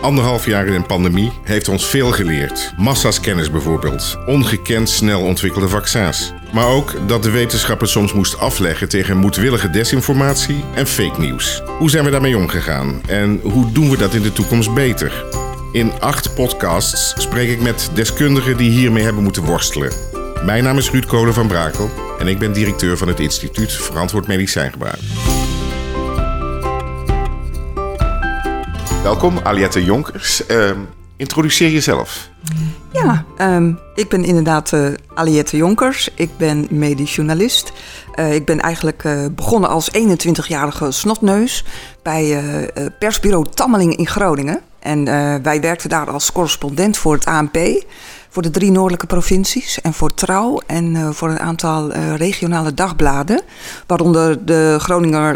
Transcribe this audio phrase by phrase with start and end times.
[0.00, 2.72] Anderhalf jaar in een pandemie heeft ons veel geleerd.
[2.76, 4.18] Massa's kennis bijvoorbeeld.
[4.26, 6.32] Ongekend snel ontwikkelde vaccins.
[6.52, 11.62] Maar ook dat de wetenschapper soms moest afleggen tegen moedwillige desinformatie en fake nieuws.
[11.78, 13.00] Hoe zijn we daarmee omgegaan?
[13.06, 15.24] En hoe doen we dat in de toekomst beter?
[15.72, 19.92] In acht podcasts spreek ik met deskundigen die hiermee hebben moeten worstelen.
[20.44, 24.26] Mijn naam is Ruud Kolen van Brakel en ik ben directeur van het Instituut Verantwoord
[24.26, 25.00] Medicijngebruik.
[29.06, 30.42] Welkom, Aliette Jonkers.
[30.50, 30.70] Uh,
[31.16, 32.28] introduceer jezelf.
[32.92, 36.08] Ja, um, ik ben inderdaad uh, Aliette Jonkers.
[36.14, 37.72] Ik ben medisch journalist.
[38.14, 41.64] Uh, ik ben eigenlijk uh, begonnen als 21-jarige snotneus
[42.02, 42.42] bij
[42.98, 44.60] persbureau Tammeling in Groningen.
[44.78, 45.04] En
[45.42, 47.58] wij werkten daar als correspondent voor het ANP
[48.36, 52.74] voor de drie noordelijke provincies en voor Trouw en uh, voor een aantal uh, regionale
[52.74, 53.40] dagbladen.
[53.86, 55.34] Waaronder de Groninger,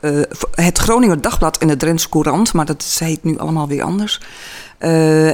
[0.00, 0.22] uh,
[0.54, 4.20] het Groninger Dagblad en de Drentse Courant, maar dat heet nu allemaal weer anders.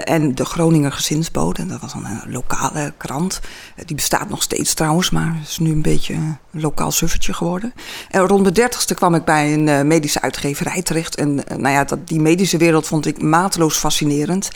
[0.05, 3.41] en de Groninger Gezinsbode, dat was een lokale krant.
[3.87, 7.73] die bestaat nog steeds trouwens, maar is nu een beetje een lokaal suffertje geworden.
[8.11, 11.15] En rond de dertigste kwam ik bij een medische uitgeverij terecht.
[11.15, 14.51] En nou ja, dat, die medische wereld vond ik mateloos fascinerend.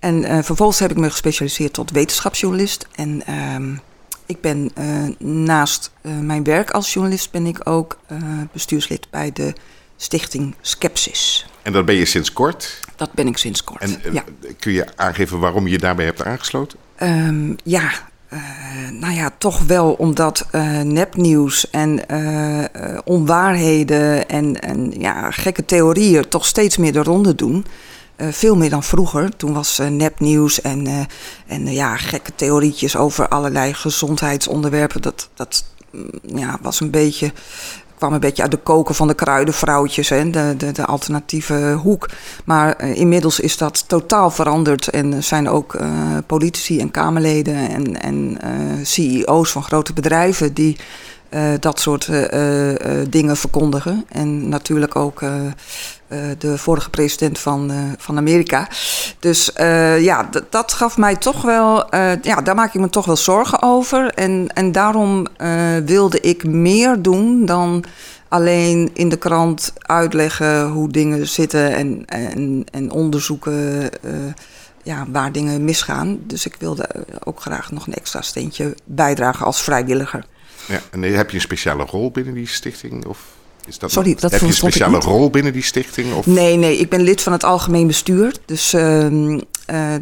[0.00, 2.86] En uh, vervolgens heb ik me gespecialiseerd tot wetenschapsjournalist.
[2.94, 3.78] En uh,
[4.26, 7.98] ik ben uh, naast uh, mijn werk als journalist ben ik ook
[8.52, 9.52] bestuurslid bij de
[9.96, 11.46] stichting Skepsis.
[11.62, 12.80] En dat ben je sinds kort?
[12.96, 13.80] Dat ben ik sinds kort.
[13.80, 14.24] En ja.
[14.58, 16.78] kun je aangeven waarom je je daarbij hebt aangesloten?
[17.02, 17.90] Um, ja,
[18.90, 20.46] nou ja, toch wel omdat
[20.84, 22.00] nepnieuws en
[23.04, 27.66] onwaarheden en, en ja, gekke theorieën toch steeds meer de ronde doen.
[28.20, 29.36] Uh, veel meer dan vroeger.
[29.36, 31.00] Toen was uh, nepnieuws en, uh,
[31.46, 35.02] en ja, gekke theorietjes over allerlei gezondheidsonderwerpen.
[35.02, 37.32] Dat, dat mm, ja, was een beetje,
[37.98, 42.08] kwam een beetje uit de koken van de kruidenvrouwtjes, hè, de, de, de alternatieve hoek.
[42.44, 45.78] Maar inmiddels is dat totaal veranderd en zijn ook
[46.26, 48.38] politici en Kamerleden en, en
[48.86, 50.76] CEO's van grote bedrijven die
[51.30, 54.04] uh, dat soort uh, uh, dingen verkondigen.
[54.08, 55.22] En natuurlijk ook
[56.38, 58.68] de vorige president van, van Amerika.
[59.18, 59.50] Dus
[59.98, 61.94] ja, dat gaf mij toch wel.
[62.22, 64.14] ja, daar maak ik me toch wel zorgen over.
[64.14, 65.26] En, en daarom
[65.84, 67.84] wilde ik meer doen dan
[68.28, 73.90] alleen in de krant uitleggen hoe dingen zitten en, en, en onderzoeken
[74.82, 76.18] ja, waar dingen misgaan.
[76.22, 76.88] Dus ik wilde
[77.24, 80.24] ook graag nog een extra steentje bijdragen als vrijwilliger.
[80.70, 83.06] Ja, en heb je een speciale rol binnen die stichting?
[83.06, 83.18] Of
[83.66, 86.14] is dat Sorry, dat heb je een speciale rol binnen die stichting?
[86.14, 86.26] Of?
[86.26, 88.34] Nee, nee, ik ben lid van het algemeen bestuur.
[88.44, 89.38] Dus, uh, uh,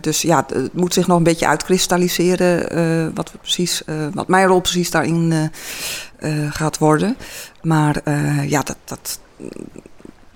[0.00, 4.46] dus ja, het moet zich nog een beetje uitkristalliseren uh, wat, we precies, wat mijn
[4.46, 5.50] rol precies daarin
[6.50, 7.16] gaat worden.
[7.62, 8.02] Maar
[8.46, 9.20] ja, dat, dat,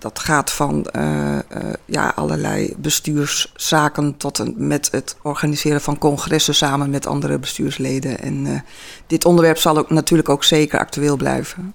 [0.02, 1.38] dat gaat van uh, uh,
[1.84, 8.18] ja, allerlei bestuurszaken tot en met het organiseren van congressen samen met andere bestuursleden.
[8.18, 8.60] En uh,
[9.06, 11.74] dit onderwerp zal ook, natuurlijk ook zeker actueel blijven.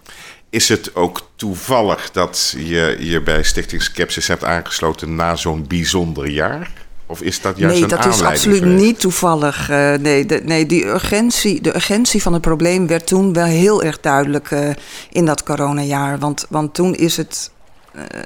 [0.50, 6.30] Is het ook toevallig dat je je bij Stichting Skepsis hebt aangesloten na zo'n bijzonder
[6.30, 6.72] jaar?
[7.06, 8.82] Of is dat juist nee, een dat is absoluut geweest?
[8.82, 9.70] niet toevallig.
[9.70, 13.84] Uh, nee, de, nee die urgentie, de urgentie van het probleem werd toen wel heel
[13.84, 14.70] erg duidelijk uh,
[15.12, 16.20] in dat coronajaar.
[16.20, 17.52] Want, want toen is het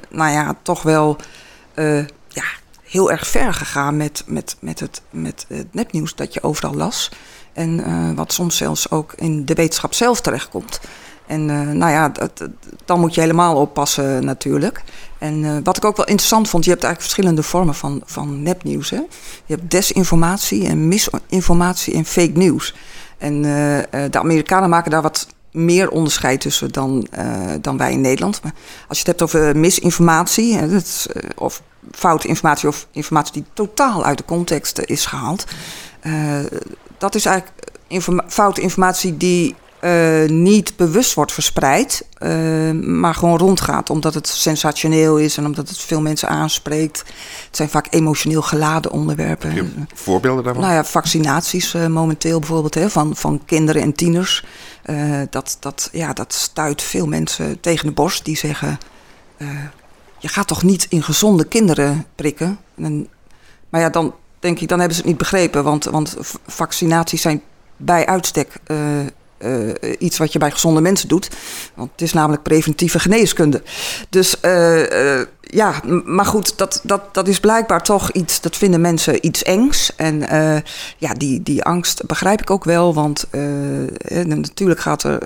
[0.08, 1.16] nou ja, toch wel
[1.74, 2.44] uh, ja,
[2.82, 7.10] heel erg ver gegaan met, met, met, het, met het nepnieuws dat je overal las.
[7.52, 10.80] En uh, wat soms zelfs ook in de wetenschap zelf terechtkomt.
[11.26, 11.46] En
[11.78, 12.48] nou ja, dat,
[12.84, 14.82] dan moet je helemaal oppassen natuurlijk.
[15.18, 18.90] En wat ik ook wel interessant vond, je hebt eigenlijk verschillende vormen van, van nepnieuws.
[18.90, 18.96] Hè?
[19.46, 22.74] Je hebt desinformatie en misinformatie en fake nieuws.
[23.18, 23.42] En
[24.10, 28.42] de Amerikanen maken daar wat meer onderscheid tussen dan, uh, dan wij in Nederland.
[28.42, 28.52] Maar
[28.88, 30.80] als je het hebt over misinformatie, hè, uh,
[31.34, 35.44] of foute informatie of informatie die totaal uit de context is gehaald.
[36.98, 39.54] Dat is eigenlijk informa foute informatie die
[40.26, 42.06] niet bewust wordt verspreid,
[42.80, 46.98] maar gewoon rondgaat omdat het sensationeel is en omdat het veel mensen aanspreekt.
[47.46, 49.50] Het zijn vaak emotioneel geladen onderwerpen.
[49.52, 50.62] Heb je voorbeelden daarvan?
[50.62, 54.44] Nou ja, vaccinaties momenteel bijvoorbeeld hè, van, van kinderen en tieners.
[55.30, 58.78] Dat, dat, ja, dat stuit veel mensen tegen de borst die zeggen:
[60.18, 62.58] Je gaat toch niet in gezonde kinderen prikken?
[62.76, 63.08] En,
[63.68, 67.42] maar ja, dan denk ik, dan hebben ze het niet begrepen, want, want vaccinaties zijn
[67.76, 68.60] bij uitstek
[69.44, 71.30] uh, iets wat je bij gezonde mensen doet.
[71.74, 73.62] Want het is namelijk preventieve geneeskunde.
[74.08, 78.80] Dus uh, uh, ja, maar goed, dat, dat, dat is blijkbaar toch iets, dat vinden
[78.80, 79.96] mensen iets engs.
[79.96, 80.18] En
[80.98, 83.26] ja, die, die angst begrijp ik ook wel, want
[84.24, 85.18] natuurlijk gaat er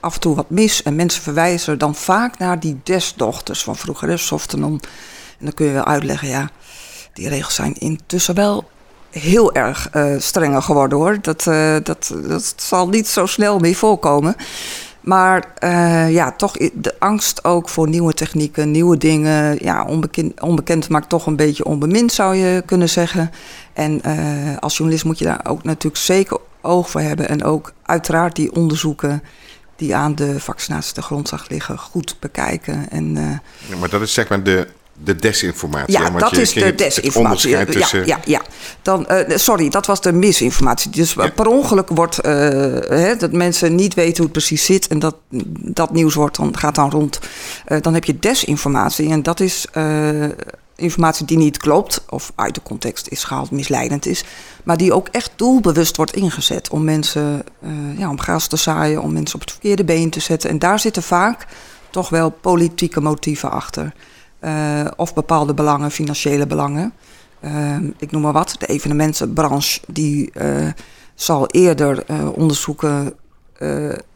[0.00, 0.82] af en toe wat mis.
[0.82, 4.80] En mensen verwijzen dan vaak naar die desdochters van vroeger, Softenon.
[5.38, 6.50] En dan kun je wel uitleggen, ja
[7.18, 8.68] die regels zijn intussen wel
[9.10, 11.18] heel erg uh, strenger geworden hoor.
[11.20, 14.36] Dat, uh, dat, dat zal niet zo snel meer voorkomen.
[15.00, 19.58] Maar uh, ja, toch de angst ook voor nieuwe technieken, nieuwe dingen.
[19.60, 23.30] Ja, onbekend, onbekend maakt toch een beetje onbemind, zou je kunnen zeggen.
[23.72, 24.02] En
[24.60, 27.28] als journalist moet je daar ook natuurlijk zeker oog voor hebben.
[27.28, 29.22] En ook uiteraard die onderzoeken
[29.76, 32.90] die aan de vaccinatie de grondslag liggen, goed bekijken.
[32.90, 33.14] En,
[33.68, 34.68] ja, maar dat is zeg maar de
[35.04, 35.98] de desinformatie.
[35.98, 37.50] Ja, dat is de desinformatie.
[37.50, 37.66] ja,
[38.04, 38.42] ja, ja.
[38.82, 40.90] Dan, uh, sorry, dat was de misinformatie.
[40.90, 42.32] Dus per ongeluk wordt uh,
[42.88, 45.16] hè, dat mensen niet weten hoe het precies zit en dat
[45.54, 47.18] dat nieuws wordt dan gaat dan rond.
[47.68, 49.66] Uh, dan heb je desinformatie en dat is
[50.76, 54.24] informatie die niet klopt of uit de context is gehaald, misleidend is,
[54.64, 57.42] maar die ook echt doelbewust wordt ingezet om mensen,
[57.96, 60.50] ja, om gas te zaaien, om mensen op het verkeerde been te zetten.
[60.50, 61.46] En daar zitten vaak
[61.90, 63.92] toch wel politieke motieven achter.
[64.44, 66.92] Uh, of bepaalde belangen, financiële belangen.
[67.44, 68.54] Uh, ik noem maar wat.
[68.58, 70.66] De evenementenbranche die uh,
[71.14, 72.04] zal eerder
[72.34, 73.14] onderzoeken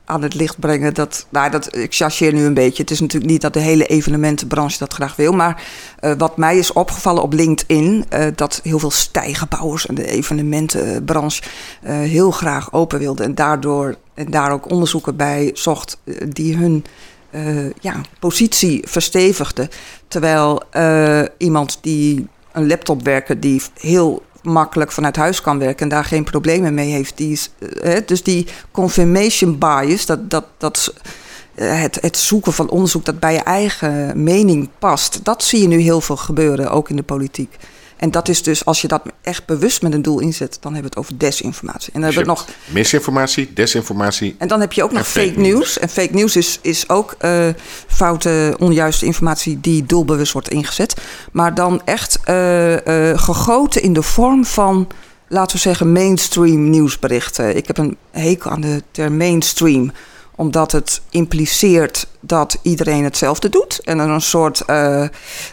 [0.04, 0.94] aan het licht brengen.
[0.94, 2.82] Dat, nou, dat, ik chargeer nu een beetje.
[2.82, 5.32] Het is natuurlijk niet dat de hele evenementenbranche dat graag wil.
[5.32, 5.62] Maar
[6.19, 8.04] wat mij is opgevallen op LinkedIn...
[8.34, 11.42] dat heel veel stijgenbouwers en de evenementenbranche
[11.84, 13.26] heel graag open wilden.
[13.26, 16.84] En, daardoor, en daar ook onderzoeken bij zocht die hun
[17.34, 19.69] uh, ja, positie verstevigde.
[20.08, 25.88] Terwijl uh, iemand die een laptop werken, die heel makkelijk vanuit huis kan werken en
[25.88, 27.17] daar geen problemen mee heeft.
[27.17, 27.50] Die is,
[27.84, 30.94] uh, dus die confirmation bias, dat, dat, dat,
[31.55, 35.79] het, het zoeken van onderzoek dat bij je eigen mening past, dat zie je nu
[35.79, 37.56] heel veel gebeuren, ook in de politiek.
[38.02, 40.93] En dat is dus, als je dat echt bewust met een doel inzet, dan hebben
[40.93, 41.93] we het over desinformatie.
[41.93, 42.46] En dan hebben we nog.
[42.64, 44.34] Misinformatie, desinformatie.
[44.38, 45.78] En dan heb je ook nog fake, news.
[45.78, 47.49] En fake news is, is ook uh,
[47.87, 51.00] foute, onjuiste informatie die doelbewust wordt ingezet.
[51.32, 54.88] Maar dan echt uh, uh, gegoten in de vorm van
[55.28, 57.56] laten we zeggen, mainstream nieuwsberichten.
[57.56, 59.93] Ik heb een hekel aan de term mainstream
[60.37, 63.81] omdat het impliceert dat iedereen hetzelfde doet.
[63.84, 65.02] En er een soort, uh,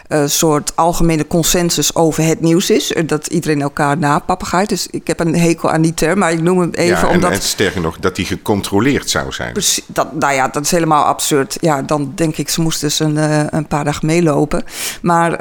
[0.08, 2.94] uh, soort algemene consensus over het nieuws is.
[3.06, 4.68] Dat iedereen elkaar napapegaait.
[4.68, 7.14] Dus ik heb een hekel aan die term, maar ik noem hem even ja, en,
[7.14, 7.30] omdat...
[7.30, 9.52] En sterker nog, dat die gecontroleerd zou zijn.
[9.52, 11.56] Precies, dat, nou ja, dat is helemaal absurd.
[11.60, 14.64] Ja, dan denk ik, ze moesten dus een, uh, een paar dagen meelopen.
[15.02, 15.38] Maar...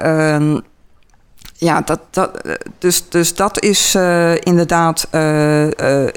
[1.59, 2.41] Ja, dat, dat,
[2.77, 5.67] dus, dus dat is uh, inderdaad uh,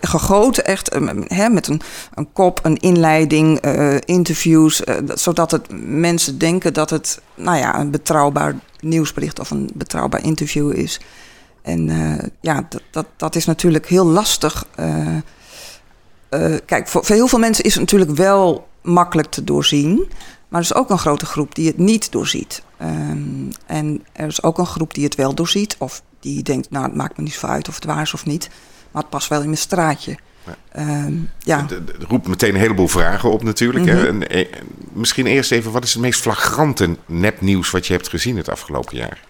[0.00, 0.94] gegoten, echt
[1.26, 1.80] hè, met een,
[2.14, 3.60] een kop, een inleiding,
[4.04, 4.82] interviews,
[5.14, 10.72] zodat het mensen denken dat het nou ja, een betrouwbaar nieuwsbericht of een betrouwbaar interview
[10.72, 11.00] is.
[11.62, 11.90] En
[12.40, 14.66] ja, dat, dat, dat is natuurlijk heel lastig.
[16.64, 20.08] kijk, voor, voor heel veel mensen is het natuurlijk wel makkelijk te doorzien.
[20.52, 22.62] Maar er is ook een grote groep die het niet doorziet.
[22.82, 25.76] Um, en er is ook een groep die het wel doorziet.
[25.78, 28.26] Of die denkt, nou, het maakt me niet zo uit of het waar is of
[28.26, 28.50] niet.
[28.90, 30.18] Maar het past wel in mijn straatje.
[30.74, 31.04] Ja.
[31.04, 31.66] Um, ja.
[31.66, 33.84] Het, roept meteen een heleboel vragen op natuurlijk.
[33.84, 34.00] Mm -hmm.
[34.00, 34.06] hè?
[34.06, 34.46] En, en,
[34.92, 38.96] misschien eerst even, wat is het meest flagrante nepnieuws wat je hebt gezien het afgelopen
[38.96, 39.20] jaar?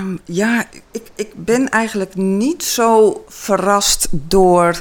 [0.00, 4.80] Um, ja, ik, ik ben eigenlijk niet zo verrast door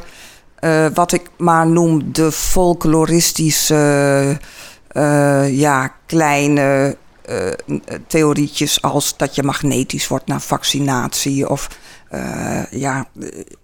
[0.60, 3.76] uh, wat ik maar noem de folkloristische...
[4.30, 4.48] Uh,
[4.94, 6.98] uh, ja, kleine
[7.30, 7.52] uh,
[8.08, 11.68] theorietjes als dat je magnetisch wordt na vaccinatie of,
[12.12, 13.08] uh, ja,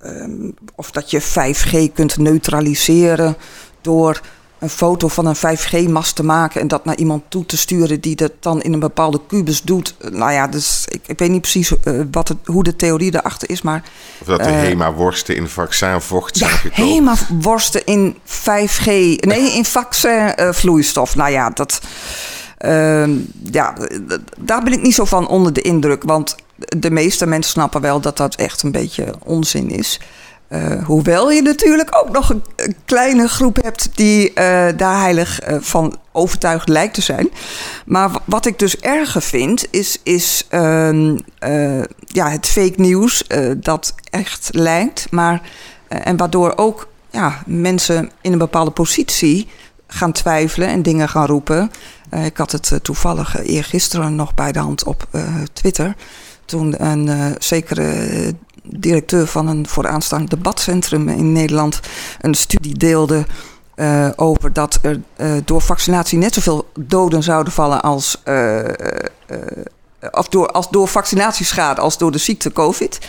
[0.03, 3.35] um, of dat je 5G kunt neutraliseren
[3.81, 4.21] door
[4.59, 8.15] een foto van een 5G-mast te maken en dat naar iemand toe te sturen die
[8.15, 9.95] dat dan in een bepaalde kubus doet.
[10.11, 13.49] Nou ja, dus ik, ik weet niet precies uh, wat het, hoe de theorie daarachter
[13.49, 13.83] is, maar...
[14.19, 16.93] Of dat de uh, HEMA-worsten in vaccinvocht zijn ja, gekomen.
[16.93, 18.85] HEMA-worsten in 5G...
[19.19, 21.15] Nee, in vaccinvloeistof.
[21.15, 21.81] nou ja, dat...
[22.65, 23.07] Uh,
[23.51, 23.73] ja,
[24.37, 26.03] daar ben ik niet zo van onder de indruk.
[26.03, 29.99] Want de meeste mensen snappen wel dat dat echt een beetje onzin is.
[30.49, 32.43] Uh, hoewel je natuurlijk ook nog een,
[32.85, 34.35] kleine groep hebt die uh,
[34.75, 37.29] daar heilig uh, van overtuigd lijkt te zijn.
[37.85, 40.47] Maar wat ik dus erger vind, is, is
[42.05, 43.23] ja, het fake nieuws
[43.57, 45.07] dat echt lijkt.
[45.11, 45.41] Maar,
[45.87, 49.47] en waardoor ook ja, mensen in een bepaalde positie
[49.87, 51.71] gaan twijfelen en dingen gaan roepen.
[52.23, 55.07] ik had het toevallig eergisteren nog bij de hand op
[55.53, 55.95] Twitter.
[56.45, 58.33] Toen een zekere
[58.77, 61.79] directeur van een vooraanstaand debatcentrum in Nederland
[62.21, 63.25] een studie deelde.
[63.75, 68.21] Uh, over dat er uh, door vaccinatie net zoveel doden zouden vallen als.
[70.11, 72.99] Of door, als door vaccinatieschade als door de ziekte COVID.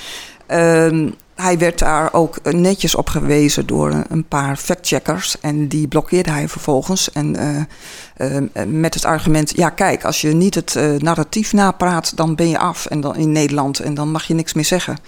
[0.47, 5.41] Ehm, hij werd daar ook netjes op gewezen door een paar factcheckers.
[5.41, 7.13] En die blokkeerde hij vervolgens.
[7.13, 7.37] En
[8.67, 12.87] met het argument: ja, kijk, als je niet het narratief napraat, dan ben je af
[12.87, 14.99] en dan in Nederland en dan mag je niks meer zeggen.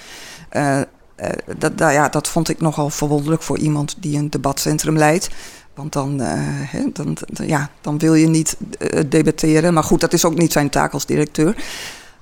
[1.59, 5.28] Dat, ja, dat vond ik nogal verwonderlijk voor iemand die een debatcentrum leidt.
[5.75, 8.56] Want dan, he, dan, ja, dan wil je niet
[9.06, 9.75] debatteren.
[9.75, 11.56] Maar goed, dat is ook niet zijn taak als directeur.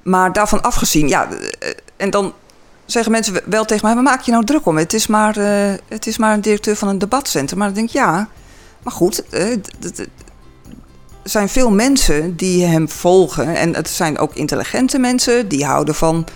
[0.02, 1.28] Maar daarvan afgezien, ja,
[1.96, 2.32] en dan
[2.84, 4.76] zeggen mensen wel tegen mij: waar maak je nou druk om?
[4.76, 5.34] Het is maar,
[5.88, 7.58] het is maar een directeur van een debatcentrum.
[7.58, 8.28] Maar dan denk ik: ja,
[8.82, 9.24] maar goed.
[9.30, 9.58] Er
[11.22, 13.56] zijn veel mensen die hem volgen.
[13.56, 16.26] En het zijn ook intelligente mensen die houden van,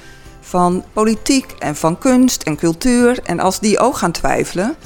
[0.44, 3.18] van politiek en van kunst en cultuur.
[3.22, 4.76] En als die ook gaan twijfelen.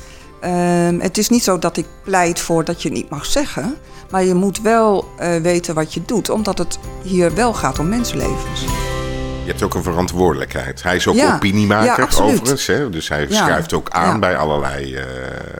[0.44, 3.76] Uh, het is niet zo dat ik pleit voor dat je niet mag zeggen.
[4.10, 7.88] Maar je moet wel uh, weten wat je doet, omdat het hier wel gaat om
[7.88, 8.60] mensenlevens.
[9.44, 10.82] Je hebt ook een verantwoordelijkheid.
[10.82, 12.66] Hij is ook opiniemaker ja, overigens.
[12.66, 12.90] Hè?
[12.90, 15.04] Dus hij schuift ook aan bij allerlei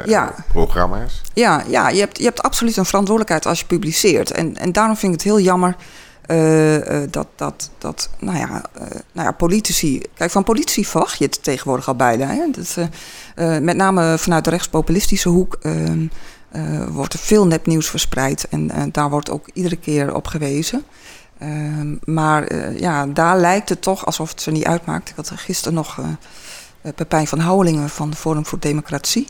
[0.07, 1.21] uh, programma's.
[1.33, 4.31] Ja, ja je, hebt, je hebt absoluut een verantwoordelijkheid als je publiceert.
[4.31, 5.77] En, en daarom vind ik het heel jammer
[7.11, 8.63] dat, dat, dat nou, ja,
[9.13, 10.03] nou ja, politici...
[10.15, 12.27] Kijk, van politici verwacht je het tegenwoordig al bijna.
[12.27, 12.45] Hè?
[12.51, 12.89] Dat,
[13.63, 15.59] met name vanuit de rechtspopulistische hoek...
[15.63, 16.07] Ehm,
[16.89, 20.85] wordt er veel nepnieuws verspreid en daar wordt ook iedere keer op gewezen.
[21.39, 25.09] Ehm, maar ja, daar lijkt het toch alsof het ze niet uitmaakt.
[25.09, 26.01] Ik had gisteren nog
[26.95, 29.27] Pepijn van Houwelingen van Forum voor Democratie.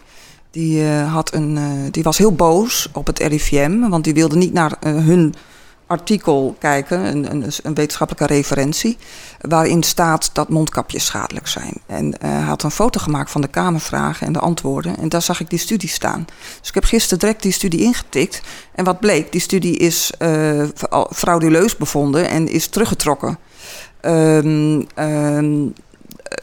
[0.51, 1.59] Die, had een,
[1.91, 5.35] die was heel boos op het RIVM, want die wilde niet naar hun
[5.89, 8.99] artikel kijken, een, een, een, wetenschappelijke referentie,
[9.41, 11.73] waarin staat dat mondkapjes schadelijk zijn.
[11.87, 14.99] En hij had een foto gemaakt van de Kamervragen en de antwoorden.
[14.99, 16.27] En daar zag ik die studie staan.
[16.59, 18.41] Dus ik heb gisteren direct die studie ingetikt.
[18.75, 20.65] En wat bleek, die studie is uh,
[21.11, 23.39] frauduleus bevonden en is teruggetrokken.
[24.01, 24.87] Um,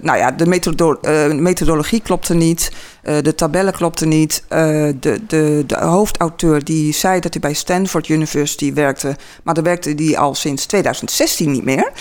[0.02, 2.72] nou ja, de methodo uh, methodologie klopte niet,
[3.04, 4.44] uh, de tabellen klopten niet.
[4.44, 4.58] Uh,
[5.00, 9.94] de, de, de hoofdauteur die zei dat hij bij Stanford University werkte, maar daar werkte
[9.96, 11.92] hij al sinds 2016 niet meer.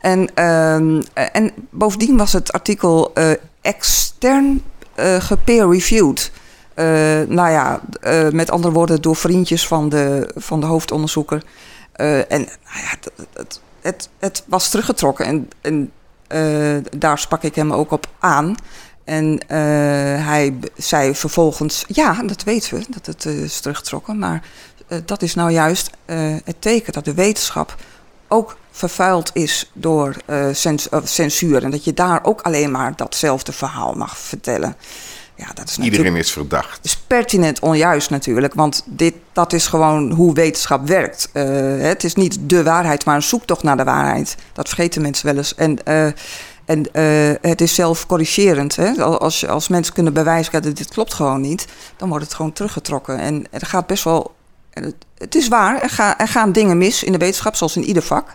[0.00, 3.12] En, ehm, en bovendien was het artikel
[3.60, 4.62] extern
[5.18, 6.32] gepeer-reviewed.
[7.28, 7.80] nou ja,
[8.32, 11.42] met andere woorden, door vriendjes van de, van de hoofdonderzoeker.
[11.92, 15.26] en nou ja, het, het, het, het was teruggetrokken.
[15.26, 15.92] En, en
[16.96, 18.54] daar sprak ik hem ook op aan.
[19.04, 19.48] En uh,
[20.26, 24.18] hij zei vervolgens: Ja, dat weten we, dat het uh, is teruggetrokken.
[24.18, 24.42] Maar
[25.04, 25.90] dat is nou juist
[26.44, 27.76] het teken dat de wetenschap
[28.28, 30.16] ook vervuild is door
[30.52, 31.64] cens censuur.
[31.64, 34.76] En dat je daar ook alleen maar datzelfde verhaal mag vertellen.
[35.40, 36.84] Ja, dat is Iedereen is verdacht.
[36.84, 41.30] is pertinent onjuist natuurlijk, want dit, dat is gewoon hoe wetenschap werkt.
[41.32, 41.44] Uh,
[41.82, 44.36] het is niet de waarheid, maar een zoektocht naar de waarheid.
[44.52, 45.54] Dat vergeten mensen wel eens.
[45.54, 46.04] En, uh,
[46.64, 48.76] en uh, het is zelf corrigerend.
[48.76, 49.02] Hè?
[49.02, 51.66] Als, als mensen kunnen bewijzen dat dit klopt gewoon niet,
[51.96, 53.18] dan wordt het gewoon teruggetrokken.
[53.18, 54.34] En er gaat best wel.
[54.70, 57.84] Het, het is waar, er, ga, er gaan dingen mis in de wetenschap, zoals in
[57.84, 58.34] ieder vak.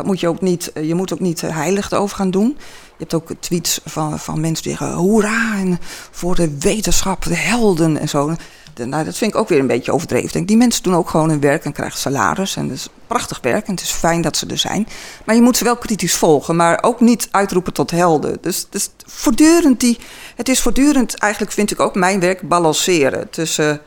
[0.00, 2.56] Dat moet je ook niet, je moet ook niet heilig over gaan doen.
[2.56, 5.78] Je hebt ook tweets van, van mensen die zeggen: hoera, en
[6.10, 8.36] voor de wetenschap, de helden en zo.
[8.74, 10.32] nou, dat vind ik ook weer een beetje overdreven.
[10.32, 12.56] Denk, die mensen doen ook gewoon hun werk en krijgen salaris.
[12.56, 14.88] En dat is prachtig werk en het is fijn dat ze er zijn.
[15.24, 18.38] Maar je moet ze wel kritisch volgen, maar ook niet uitroepen tot helden.
[18.40, 19.98] Dus, dus voortdurend die.
[20.36, 23.80] Het is voortdurend, eigenlijk vind ik ook mijn werk, balanceren tussen.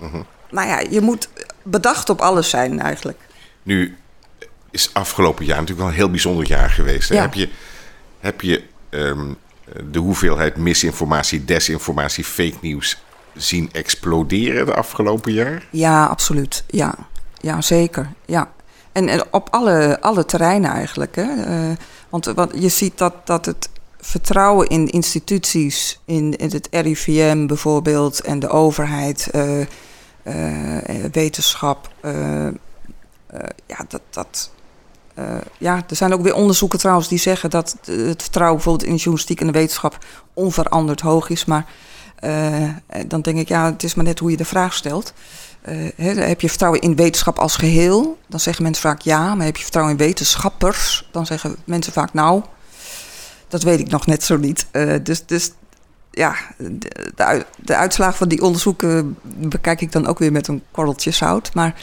[0.00, 0.14] Uh
[0.50, 1.28] Nou ja, je moet
[1.62, 3.18] bedacht op alles zijn eigenlijk.
[3.62, 3.96] Nu
[4.70, 7.08] is afgelopen jaar natuurlijk wel een heel bijzonder jaar geweest.
[7.08, 7.20] Ja.
[7.20, 7.48] Heb je
[8.20, 9.36] heb je um,
[9.90, 13.02] de hoeveelheid misinformatie, desinformatie, fake nieuws
[13.34, 15.66] zien exploderen de afgelopen jaar?
[15.70, 16.64] Ja, absoluut.
[16.66, 16.94] Ja,
[17.40, 18.12] ja zeker.
[18.26, 18.50] Ja.
[18.92, 21.16] En, en op alle, alle terreinen eigenlijk.
[21.16, 21.24] Hè.
[21.24, 21.76] Uh,
[22.08, 23.68] want wat, je ziet dat, dat het
[24.00, 29.66] vertrouwen in instituties, in, in het RIVM bijvoorbeeld en de overheid, uh, uh,
[31.12, 31.90] wetenschap,
[33.66, 34.50] ja, dat, dat,
[35.18, 35.24] uh,
[35.58, 39.00] ja, er zijn ook weer onderzoeken trouwens die zeggen dat het vertrouwen bijvoorbeeld in de
[39.00, 39.98] journalistiek en de wetenschap
[40.34, 41.44] onveranderd hoog is.
[41.44, 41.66] Maar
[42.24, 42.68] uh,
[43.06, 45.12] dan denk ik, ja, het is maar net hoe je de vraag stelt.
[45.96, 48.18] Uh, heb je vertrouwen in wetenschap als geheel?
[48.26, 49.34] Dan zeggen mensen vaak ja.
[49.34, 51.08] Maar heb je vertrouwen in wetenschappers?
[51.12, 52.42] Dan zeggen mensen vaak nou.
[53.48, 54.66] Dat weet ik nog net zo niet.
[55.02, 55.50] dus, dus
[56.10, 56.78] ja, de,
[57.14, 61.54] de, de, uitslagen van die onderzoeken bekijk ik dan ook weer met een korreltje zout.
[61.54, 61.82] Maar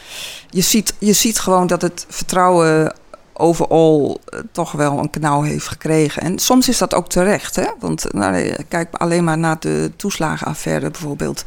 [0.50, 2.96] je ziet, je ziet gewoon dat het vertrouwen
[3.38, 6.22] overal uh, toch wel een knauw heeft gekregen.
[6.22, 7.68] En soms is dat ook terecht, hè?
[7.80, 11.44] Want nou, kijk alleen maar naar de toeslagenaffaire bijvoorbeeld.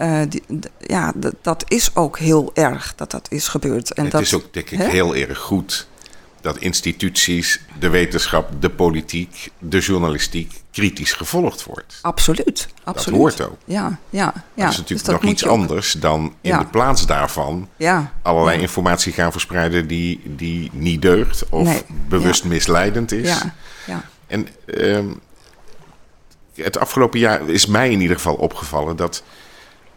[0.00, 0.42] Uh, die,
[0.78, 3.92] ja, dat is ook heel erg dat dat is gebeurd.
[3.92, 5.88] En het dat, is ook, denk ik, heel erg goed
[6.40, 11.98] dat instituties, de wetenschap, de politiek, de journalistiek kritisch gevolgd wordt.
[12.02, 13.18] Absoluut, absoluut.
[13.18, 13.58] Dat hoort ook.
[13.64, 14.64] Ja, ja, ja.
[14.64, 18.12] Dat is natuurlijk dus nog iets anders dan in de plaats daarvan ja.
[18.22, 23.28] allerlei informatie gaan verspreiden die, die niet deugt of bewust misleidend is.
[23.28, 23.54] Ja.
[23.86, 24.04] Ja.
[24.26, 25.08] En ehm,
[26.54, 29.22] het afgelopen jaar is mij in ieder geval opgevallen dat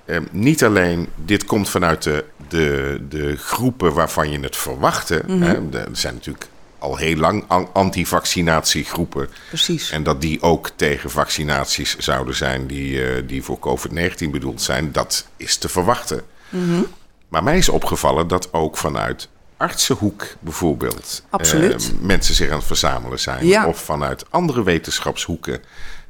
[0.06, 5.22] ehm, niet alleen dit komt vanuit de, de, de groepen waarvan je het verwachtte.
[5.28, 6.48] Mm hè, er zijn natuurlijk
[6.80, 9.30] al heel lang antivaccinatiegroepen.
[9.48, 9.92] Precies.
[9.92, 14.92] En dat die ook tegen vaccinaties zouden zijn die, uh, die voor COVID-19 bedoeld zijn,
[14.92, 16.22] dat is te verwachten.
[16.50, 16.88] Mm
[17.28, 21.24] Maar mij is opgevallen dat ook vanuit artsenhoek bijvoorbeeld.
[21.54, 23.46] Uh, mensen zich aan het verzamelen zijn.
[23.46, 23.68] Ja.
[23.68, 25.62] Of vanuit andere wetenschapshoeken.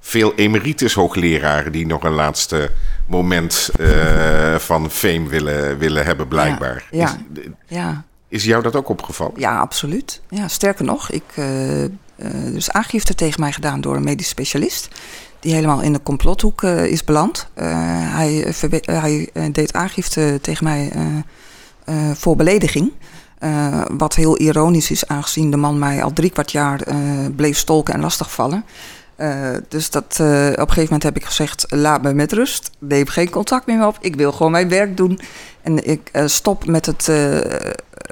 [0.05, 2.71] Veel emeritus hoogleraren die nog een laatste
[3.07, 6.87] moment uh, van fame willen, willen hebben, blijkbaar.
[6.91, 7.17] Ja.
[7.33, 8.03] Is, ja.
[8.27, 9.33] is jou dat ook opgevallen?
[9.35, 10.21] Ja, absoluut.
[10.29, 11.45] Ja, sterker nog, ik uh,
[12.51, 14.87] dus aangifte tegen mij gedaan door een medisch specialist.
[15.39, 17.47] Die helemaal in de complothoek is beland.
[17.53, 18.53] hij,
[18.85, 20.91] hij deed aangifte tegen mij
[22.13, 22.91] voor belediging.
[23.39, 26.95] Uh, wat heel ironisch is, aangezien de man mij al drie kwart jaar uh,
[27.35, 28.65] bleef stolken en lastigvallen.
[29.17, 32.69] Uh, dus dat, op een gegeven moment heb ik gezegd: laat me met rust.
[32.79, 33.97] Neem geen contact meer op.
[34.01, 35.19] Ik wil gewoon mijn werk doen.
[35.61, 37.11] En ik stop met het,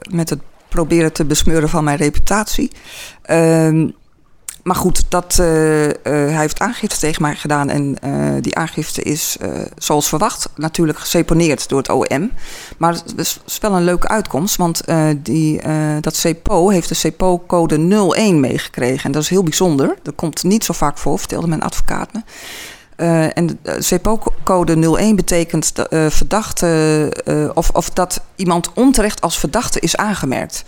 [0.10, 2.72] met het proberen te besmeuren van mijn reputatie.
[3.22, 3.90] Ehm,
[4.64, 7.70] maar goed, dat, uh, uh, hij heeft aangifte tegen mij gedaan.
[7.70, 9.38] En uh, die aangifte is,
[9.78, 12.32] zoals verwacht, natuurlijk geseponeerd door het OM.
[12.78, 13.14] Maar het
[13.46, 14.56] is wel een leuke uitkomst.
[14.56, 14.84] Want
[15.18, 15.62] die,
[16.02, 17.76] dat CEPO heeft de CEPO-code
[18.16, 19.04] 01 meegekregen.
[19.04, 19.98] En dat is heel bijzonder.
[20.04, 22.22] Dat komt niet zo vaak voor, vertelde mijn advocaat me.
[23.34, 25.72] en de CEPO-code 01 betekent
[26.10, 30.64] verdachte, of, of dat iemand onterecht als verdachte is aangemerkt.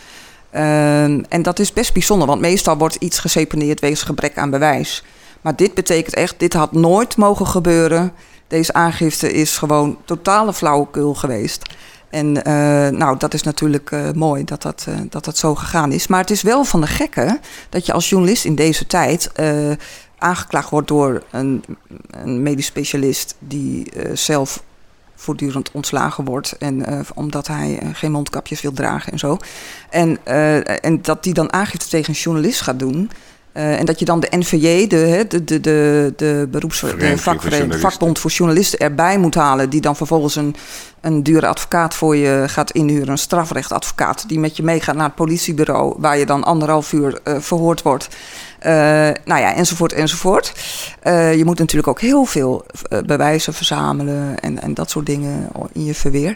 [0.55, 5.03] Uh, en dat is best bijzonder, want meestal wordt iets geseponeerd wegens gebrek aan bewijs.
[5.41, 8.13] Maar dit betekent echt, dit had nooit mogen gebeuren.
[8.47, 11.61] Deze aangifte is gewoon totale flauwekul geweest.
[12.09, 12.43] En uh,
[12.99, 16.07] nou, dat is natuurlijk uh, mooi dat dat, uh, dat dat zo gegaan is.
[16.07, 19.31] Maar het is wel van de gekke dat je als journalist in deze tijd
[20.17, 21.63] aangeklaagd wordt door een,
[22.09, 24.63] een medisch specialist die zelf
[25.23, 26.55] voortdurend ontslagen wordt.
[26.59, 29.37] En uh, omdat hij uh, geen mondkapjes wil dragen en zo.
[29.89, 33.09] En, uh, en dat die dan aangifte tegen een journalist gaat doen.
[33.53, 38.19] en dat je dan de NVJ, de, de, de, de, de beroeps, de vakvereniging, vakbond
[38.19, 39.69] voor journalisten erbij moet halen.
[39.69, 40.55] Die dan vervolgens een,
[41.01, 43.09] een dure advocaat voor je gaat inhuren.
[43.09, 44.27] Een strafrechtadvocaat.
[44.27, 45.95] Die met je meegaat naar het politiebureau.
[45.97, 48.07] Waar je dan anderhalf uur verhoord wordt.
[48.65, 48.71] Uh,
[49.25, 50.53] nou ja, enzovoort, enzovoort.
[51.03, 55.49] Uh, je moet natuurlijk ook heel veel uh, bewijzen verzamelen en, en dat soort dingen
[55.73, 56.35] in je verweer.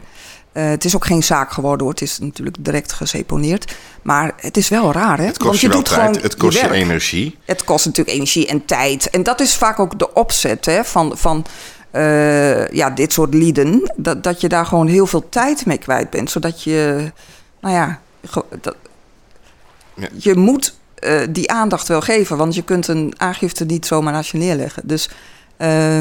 [0.52, 3.76] het is ook geen zaak geworden hoor, het is natuurlijk direct geseponeerd.
[4.02, 5.26] Maar het is wel raar hè.
[5.26, 7.38] Het kost Want je, je wel doet tijd, gewoon het kost je, energie.
[7.46, 9.10] Het kost natuurlijk energie en tijd.
[9.10, 11.46] En dat is vaak ook de opzet hè, van, van
[12.72, 13.92] ja, dit soort lieden.
[13.96, 16.32] Dat, dat je daar gewoon heel veel tijd mee kwijt bent.
[16.32, 17.12] Zodat je,
[17.60, 18.02] nou ja,
[18.62, 18.76] dat,
[19.98, 20.08] Ja.
[20.18, 22.38] je moet uh, die aandacht wel geven.
[22.38, 24.84] Want je kunt een aangifte niet zomaar naast je neerleggen.
[24.86, 25.10] Dus
[25.58, 26.00] uh,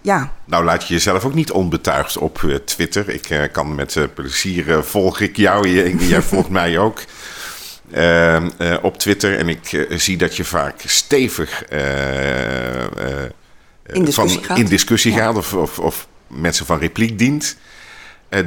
[0.00, 0.32] ja.
[0.44, 3.08] Nou, laat je jezelf ook niet onbetuigd op uh, Twitter.
[3.08, 5.68] Ik uh, kan met plezier volg ik jou.
[6.08, 7.00] Jij volgt mij ook.
[7.90, 8.50] Ehm,
[8.82, 9.38] op Twitter.
[9.38, 11.64] En ik zie dat je vaak stevig
[13.86, 15.18] in discussie van, gaat, in discussie ja.
[15.18, 17.56] gaat of, of, of, mensen van repliek dient.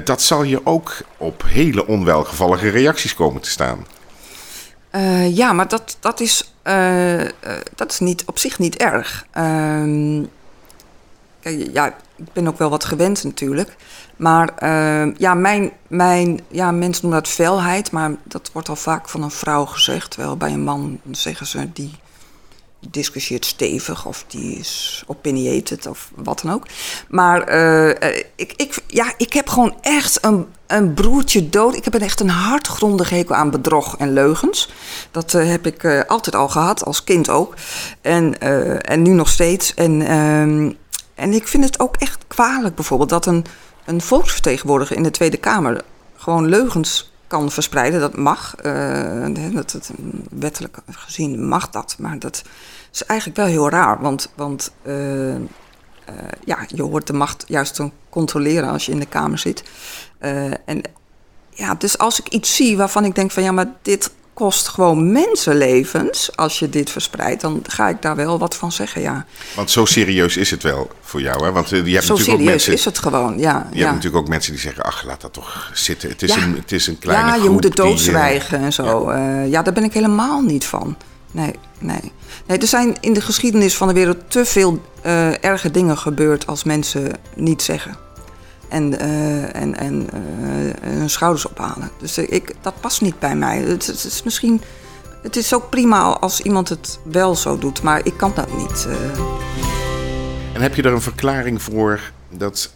[0.06, 3.86] dat zal je ook op hele onwelgevallige reacties komen te staan.
[4.96, 7.28] Uh, ja, maar dat, dat, is, uh, uh,
[7.76, 9.26] dat is niet, op zich niet erg.
[11.40, 13.76] kijk, ja, ik ben ook wel wat gewend natuurlijk.
[14.16, 14.54] Maar
[15.18, 19.32] ja, mijn, mijn, ja, mensen noemen dat felheid, maar dat wordt al vaak van een
[19.32, 20.12] vrouw gezegd.
[20.12, 21.92] Terwijl bij een man zeggen ze die
[22.90, 26.68] discussieert stevig of die is opinionated of wat dan ook.
[27.08, 27.40] Maar
[28.36, 31.76] ik, ik, ja, ik heb gewoon echt een, een broertje dood.
[31.76, 34.74] Ik heb echt een hartgrondige hekel aan bedrog en leugens.
[35.12, 37.54] Dat uh, heb ik uh, altijd al gehad, als kind ook.
[38.02, 38.40] En,
[38.82, 39.74] en nu nog steeds.
[39.74, 40.72] En, ehm,
[41.16, 43.46] en ik vind het ook echt kwalijk bijvoorbeeld dat een,
[43.86, 45.82] een volksvertegenwoordiger in de Tweede Kamer
[46.16, 48.00] gewoon leugens kan verspreiden.
[48.00, 48.56] Dat mag.
[49.54, 49.92] dat, dat,
[50.30, 51.96] wettelijk gezien mag dat.
[52.00, 52.44] Maar dat
[52.92, 54.02] is eigenlijk wel heel raar.
[54.02, 54.72] Want, want
[56.10, 59.38] uh, uh, ja, je hoort de macht juist te controleren als je in de Kamer
[59.38, 59.64] zit.
[60.22, 60.82] Uh, en
[61.50, 65.12] ja, dus als ik iets zie waarvan ik denk van ja, maar dit kost gewoon
[65.12, 66.38] mensenlevens.
[66.38, 69.26] Als je dit verspreidt, dan ga ik daar wel wat van zeggen, ja.
[69.56, 71.52] Want zo serieus is het wel voor jou, hè?
[71.52, 73.68] Want je hebt zo natuurlijk serieus ook mensen, is het gewoon, ja.
[73.72, 73.84] Je ja.
[73.84, 76.10] hebt natuurlijk ook mensen die zeggen, ach, laat dat toch zitten.
[76.10, 76.44] Het is, Ja.
[76.44, 79.12] een, het is een kleine Ja, je moet het die, eh, doodzwijgen en zo.
[79.12, 79.42] Ja.
[79.42, 80.98] ja, daar ben ik helemaal niet van.
[81.36, 82.12] Nee, nee.
[82.46, 82.58] nee.
[82.58, 86.64] Er zijn in de geschiedenis van de wereld te veel uh, erge dingen gebeurd als
[86.64, 87.98] mensen niet zeggen.
[88.70, 91.92] En, uh, en, en uh, hun schouders ophalen.
[92.00, 93.60] Dus ik, dat past niet bij mij.
[93.60, 94.62] Het, is misschien.
[95.24, 98.88] Het is ook prima als iemand het wel zo doet, maar ik kan dat niet.
[100.54, 102.74] En heb je er een verklaring voor dat.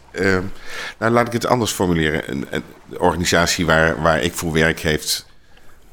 [0.98, 2.32] Nou, laat ik het anders formuleren.
[2.32, 2.64] Een, een
[2.98, 5.29] organisatie waar, waar ik voor werk heeft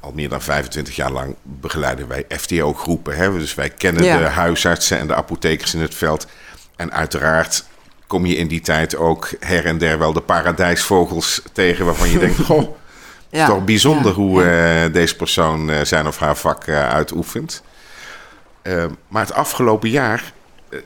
[0.06, 3.16] al meer dan 25 jaar lang begeleiden wij FTO-groepen.
[3.16, 3.30] Hè?
[3.30, 4.18] Dus wij kennen ja.
[4.18, 6.26] de huisartsen en de apothekers in het veld.
[6.76, 7.64] En uiteraard
[8.06, 11.84] kom je in die tijd ook her en der wel de paradijsvogels tegen...
[11.84, 12.68] waarvan je denkt, goh, ja.
[13.30, 14.16] het is toch bijzonder ja.
[14.16, 17.62] hoe uh, deze persoon uh, zijn of haar vak uh, uitoefent.
[19.08, 20.32] maar het afgelopen jaar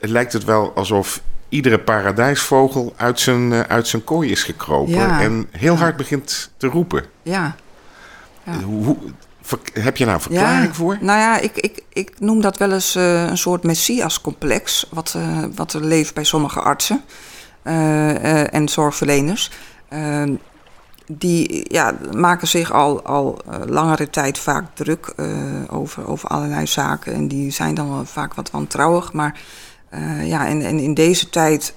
[0.00, 5.18] lijkt het wel alsof iedere paradijsvogel uit zijn, uit zijn kooi is gekropen...
[5.18, 7.04] en heel hard begint te roepen.
[7.22, 7.56] Ja,
[8.52, 8.64] ja.
[8.64, 8.96] Hoe,
[9.72, 10.98] heb je daar een verklaring ja, voor?
[11.00, 14.86] Nou ja, ik, ik, ik noem dat wel eens uh, een soort messiascomplex...
[14.90, 17.02] Wat, uh, wat er leeft bij sommige artsen
[17.64, 19.50] uh, en zorgverleners.
[19.88, 20.34] Ehm,
[21.06, 25.14] die ja, maken zich al, al langere tijd vaak druk
[25.68, 27.14] over, over allerlei zaken...
[27.14, 29.12] en die zijn dan wel vaak wat wantrouwig.
[29.12, 29.40] Maar
[30.22, 31.74] ja, en, en in deze tijd...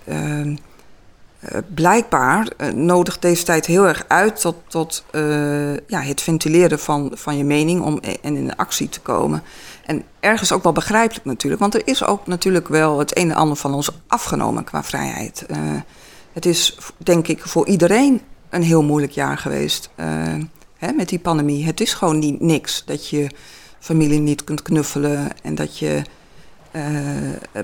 [1.51, 6.79] Uh, blijkbaar uh, nodigt deze tijd heel erg uit tot, tot uh, ja, het ventileren
[6.79, 9.43] van, van je mening om en in actie te komen.
[9.85, 13.35] En ergens ook wel begrijpelijk natuurlijk, want er is ook natuurlijk wel het een en
[13.35, 15.45] ander van ons afgenomen qua vrijheid.
[16.33, 19.89] het is denk ik voor iedereen een heel moeilijk jaar geweest
[20.77, 21.65] hè, met die pandemie.
[21.65, 23.29] Het is gewoon niet niks dat je
[23.79, 26.01] familie niet kunt knuffelen en dat je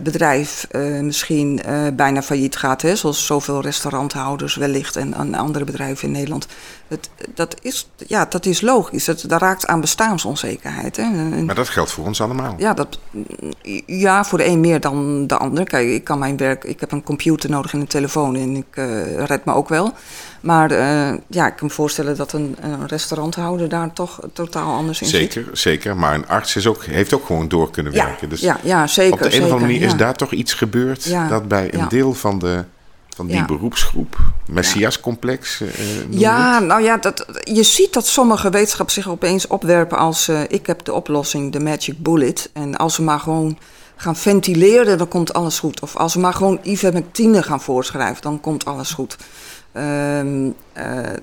[0.02, 5.66] bedrijf uh, misschien uh, bijna failliet gaat, hè, zoals zoveel restauranthouders wellicht en, en andere
[5.66, 6.48] bedrijven in Nederland.
[6.88, 9.06] Het, dat, is, ja, dat is logisch.
[9.06, 10.98] Dat, dat raakt aan bestaansonzekerheid.
[10.98, 11.10] Hè.
[11.44, 12.56] Maar dat geldt voor ons allemaal.
[12.58, 13.00] Ja, dat,
[13.86, 15.64] ja, voor de een meer dan de ander.
[15.64, 18.76] Kijk, ik kan mijn werk, ik heb een computer nodig en een telefoon en ik
[19.26, 19.94] red me ook wel.
[20.42, 20.72] Maar
[21.28, 25.44] ja, ik kan me voorstellen dat een, een restauranthouder daar toch totaal anders in zeker,
[25.46, 25.58] zit.
[25.60, 28.30] Zeker, maar een arts is ook, heeft ook gewoon door kunnen ja, werken.
[28.30, 29.14] Dus ja, ja, zeker.
[29.14, 29.94] op de een zeker, of andere manier ja.
[29.94, 32.64] is daar toch iets gebeurd dat bij een deel van, de,
[33.16, 33.46] van die Ja.
[33.46, 35.68] beroepsgroep, Messiascomplex, eh,
[36.10, 40.28] noem Ja, nou ja, dat, je ziet dat sommige wetenschappers zich opeens opwerpen als...
[40.28, 42.50] eh, ik heb de oplossing, de magic bullet.
[42.54, 43.58] En als we maar gewoon
[43.96, 45.82] gaan ventileren, dan komt alles goed.
[45.82, 49.18] Of als we maar gewoon ivermectine gaan voorschrijven, dan komt alles goed.
[49.72, 51.14] Ehm, eh,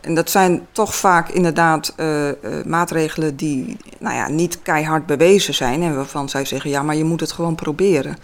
[0.00, 5.54] en dat zijn toch vaak inderdaad eh, eh, maatregelen die nou ja, niet keihard bewezen
[5.54, 5.82] zijn.
[5.82, 8.16] En waarvan zij zeggen, ja, maar je moet het gewoon proberen.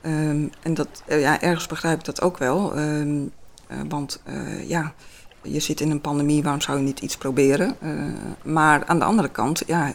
[0.00, 2.74] Ehm, en dat, ja, ergens begrijp ik dat ook wel.
[2.74, 3.22] Ehm,
[3.66, 4.22] eh, want
[4.66, 4.92] ja,
[5.42, 7.76] je zit in een pandemie, waarom zou je niet iets proberen?
[8.42, 9.94] Maar aan de andere kant, ja,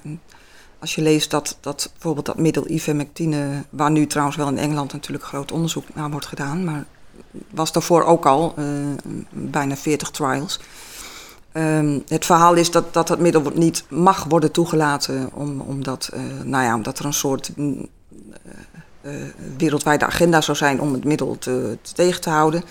[0.79, 3.63] als je leest dat, dat bijvoorbeeld dat middel ivermectine...
[3.69, 6.63] waar nu trouwens wel in Engeland natuurlijk groot onderzoek naar wordt gedaan...
[6.63, 6.85] maar
[7.49, 8.65] was daarvoor ook al eh,
[9.31, 10.59] bijna 40 trials...
[11.51, 16.63] Ehm, het verhaal is dat, dat middel niet mag worden toegelaten, om, omdat, eh, nou
[16.63, 17.87] ja, omdat er een soort mm,
[19.01, 19.11] eh,
[19.57, 22.63] wereldwijde agenda zou zijn om het middel te, te tegen te houden.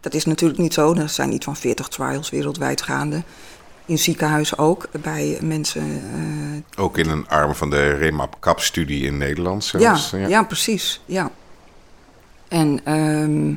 [0.00, 0.94] Dat is natuurlijk niet zo.
[0.94, 3.22] Er zijn iets van 40 trials wereldwijd gaande.
[3.84, 6.02] In ziekenhuizen ook, bij mensen.
[6.76, 10.10] Ook in een arm van de Remap-Cap-studie in Nederland ja, zelfs.
[10.28, 10.42] ja.
[10.42, 11.00] precies.
[11.06, 11.30] Ja.
[12.48, 13.54] En, ehm,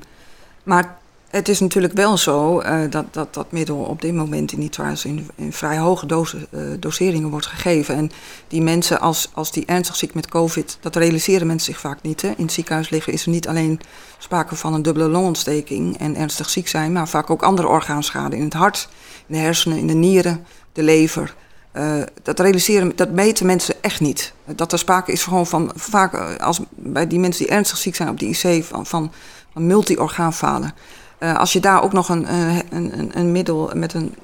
[0.63, 0.99] maar
[1.31, 5.05] het is natuurlijk wel zo eh, dat, dat dat middel op dit moment in trials
[5.05, 7.95] in, vrij hoge eh, doseringen wordt gegeven.
[7.95, 8.11] En
[8.47, 12.21] die mensen, als, als die ernstig ziek met COVID, dat realiseren mensen zich vaak niet.
[12.21, 12.27] Hè?
[12.27, 13.79] In het ziekenhuis liggen is er niet alleen
[14.17, 18.43] sprake van een dubbele longontsteking en ernstig ziek zijn, maar vaak ook andere orgaanschade in
[18.43, 18.89] het hart,
[19.27, 21.35] in de hersenen, in de nieren, de lever.
[21.71, 24.33] Eh, dat realiseren, dat meten mensen echt niet.
[24.45, 27.95] Dat er sprake is gewoon van, vaak eh, als bij die mensen die ernstig ziek
[27.95, 29.11] zijn op de IC, van, van,
[29.53, 30.73] multi-orgaanfalen.
[31.17, 32.33] Eh, als je daar ook nog een,
[32.69, 34.15] een, een, middel met een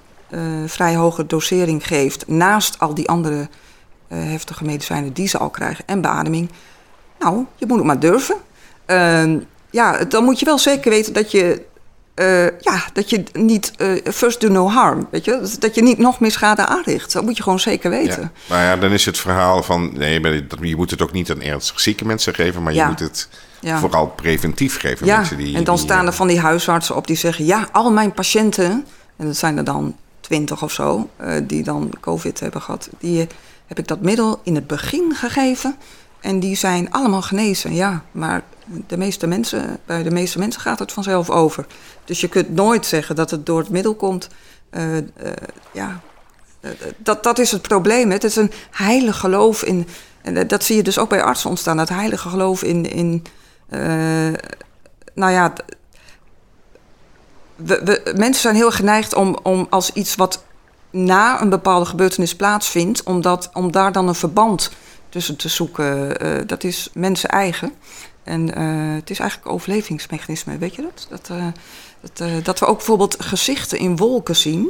[0.66, 3.50] vrij hoge dosering geeft, naast al die andere
[4.08, 6.50] heftige medicijnen die ze al krijgen en beademing,
[7.20, 8.36] nou, je moet het maar durven.
[8.86, 11.66] Ehm, ja, dan moet je wel zeker weten dat je,
[12.18, 15.98] eh, ja, dat je niet eh, first do no harm, weet je, dat je niet
[15.98, 17.14] nog meer schade aanricht.
[17.14, 18.22] Dat moet je gewoon zeker weten.
[18.22, 18.32] Ja.
[18.50, 19.92] Maar ja, dan is het verhaal van...
[19.94, 20.22] Nee,
[20.62, 22.64] je moet het ook niet aan ernstig zieke mensen geven...
[22.64, 23.80] maar je moet het Ja.
[23.80, 25.06] vooral preventief geven.
[25.06, 27.46] Ja, mensen die, en dan die, staan eh, er van die huisartsen op die zeggen:
[27.46, 28.86] Ja, al mijn patiënten,
[29.18, 31.10] en dat zijn er dan twintig of zo,
[31.44, 33.28] die dan COVID hebben gehad, die
[33.68, 35.76] heb ik dat middel in het begin gegeven.
[36.22, 38.04] En die zijn allemaal genezen, ja.
[38.12, 41.66] Maar de meeste mensen, bij de meeste mensen gaat het vanzelf over.
[42.06, 44.28] Dus je kunt nooit zeggen dat het door het middel komt.
[44.72, 45.02] Uh, uh,
[45.74, 46.02] ja,
[46.62, 48.12] uh, dat, dat is het probleem.
[48.12, 49.88] Het is een heilig geloof in.
[50.22, 51.78] En dat zie je dus ook bij artsen ontstaan.
[51.78, 52.92] Dat heilige geloof in.
[52.92, 53.24] in
[55.14, 55.54] nou ja.
[57.56, 60.44] We, we, mensen zijn heel geneigd om, om als iets wat
[60.90, 64.72] na een bepaalde gebeurtenis plaatsvindt, om, dat, om daar dan een verband
[65.10, 66.18] tussen te zoeken.
[66.48, 67.74] Dat is mensen eigen.
[68.28, 71.08] En uh, het is eigenlijk een overlevingsmechanisme, weet je dat?
[71.10, 71.48] Dat, uh,
[72.02, 74.70] dat, dat we ook bijvoorbeeld gezichten in wolken zien.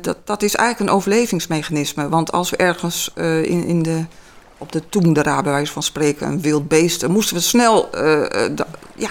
[0.00, 2.08] dat, dat is eigenlijk een overlevingsmechanisme.
[2.08, 4.04] Want als we ergens in, in de,
[4.58, 7.08] op de toendera, bij wijze van spreken, een wild beest...
[7.08, 7.88] moesten we snel
[8.94, 9.10] ja,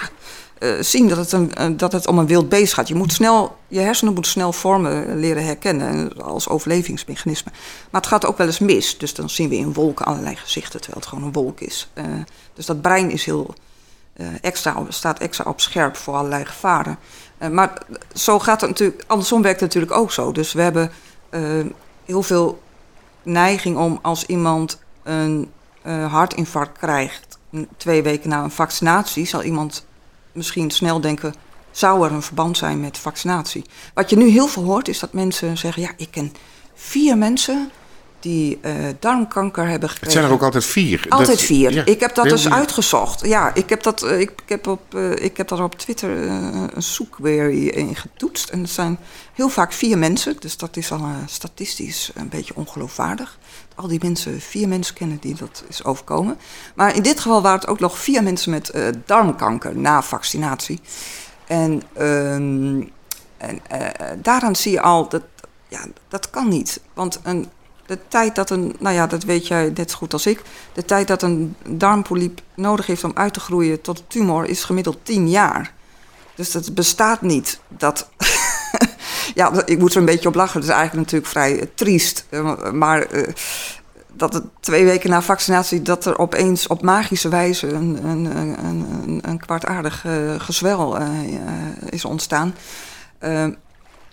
[0.60, 2.88] uh, zien dat het, een, uh, dat het om een wild beest gaat.
[2.88, 7.50] Je, moet snel, je hersenen moeten snel vormen leren herkennen als overlevingsmechanisme.
[7.90, 8.98] Maar het gaat ook wel eens mis.
[8.98, 11.88] Dus dan zien we in wolken allerlei gezichten, terwijl het gewoon een wolk is.
[12.54, 13.54] Dus dat brein is heel,
[14.40, 16.98] extra, staat extra op scherp voor allerlei gevaren.
[17.50, 17.82] maar
[18.14, 20.32] zo gaat het natuurlijk, andersom werkt het natuurlijk ook zo.
[20.32, 20.92] Dus we hebben
[22.04, 22.62] heel veel
[23.22, 25.50] neiging om als iemand een
[26.08, 27.38] hartinfarct krijgt,
[27.76, 29.86] twee weken na een vaccinatie, zal iemand
[30.32, 31.34] misschien snel denken,
[31.70, 33.64] zou er een verband zijn met vaccinatie?
[33.94, 36.32] Wat je nu heel veel hoort is dat mensen zeggen, ja, ik ken
[36.74, 37.70] vier mensen
[38.20, 40.06] die uh, darmkanker hebben gekregen.
[40.06, 41.06] Het zijn er ook altijd vier.
[41.08, 41.72] Altijd dat, vier.
[41.72, 43.26] Ja, ik heb dat dus uitgezocht.
[43.26, 46.10] Ja, ik heb dat, uh, ik, ik, heb op, uh, ik heb dat op Twitter
[46.10, 48.48] een zoekquery in getoetst.
[48.48, 48.98] En het zijn
[49.32, 50.36] heel vaak vier mensen.
[50.38, 53.38] Dus dat is al statistisch een beetje ongeloofwaardig.
[53.74, 56.38] Al die mensen, vier mensen kennen die dat is overkomen.
[56.74, 58.72] Maar in dit geval waren het ook nog vier mensen met
[59.06, 60.80] darmkanker na vaccinatie.
[61.46, 62.82] En, ehm,
[63.36, 63.60] en
[64.22, 65.22] daaraan zie je al dat
[65.68, 66.80] ja, dat kan niet.
[66.94, 67.48] Want een
[67.88, 70.84] de tijd dat een, nou ja, dat weet jij net zo goed als ik, de
[70.84, 75.28] tijd dat een darmpoliep nodig heeft om uit te groeien tot tumor is gemiddeld 10
[75.30, 75.72] jaar.
[76.34, 77.60] Dus dat bestaat niet.
[77.68, 78.08] Dat,
[79.34, 80.60] ja, ik moet er een beetje op lachen.
[80.60, 82.26] Dat is eigenlijk natuurlijk vrij uh, triest.
[82.30, 83.28] Uh, maar uh,
[84.12, 88.24] dat het twee weken na vaccinatie, dat er opeens op magische wijze een, een,
[88.64, 90.04] een, een, kwartaardig
[90.38, 90.98] gezwel
[91.90, 92.54] is ontstaan.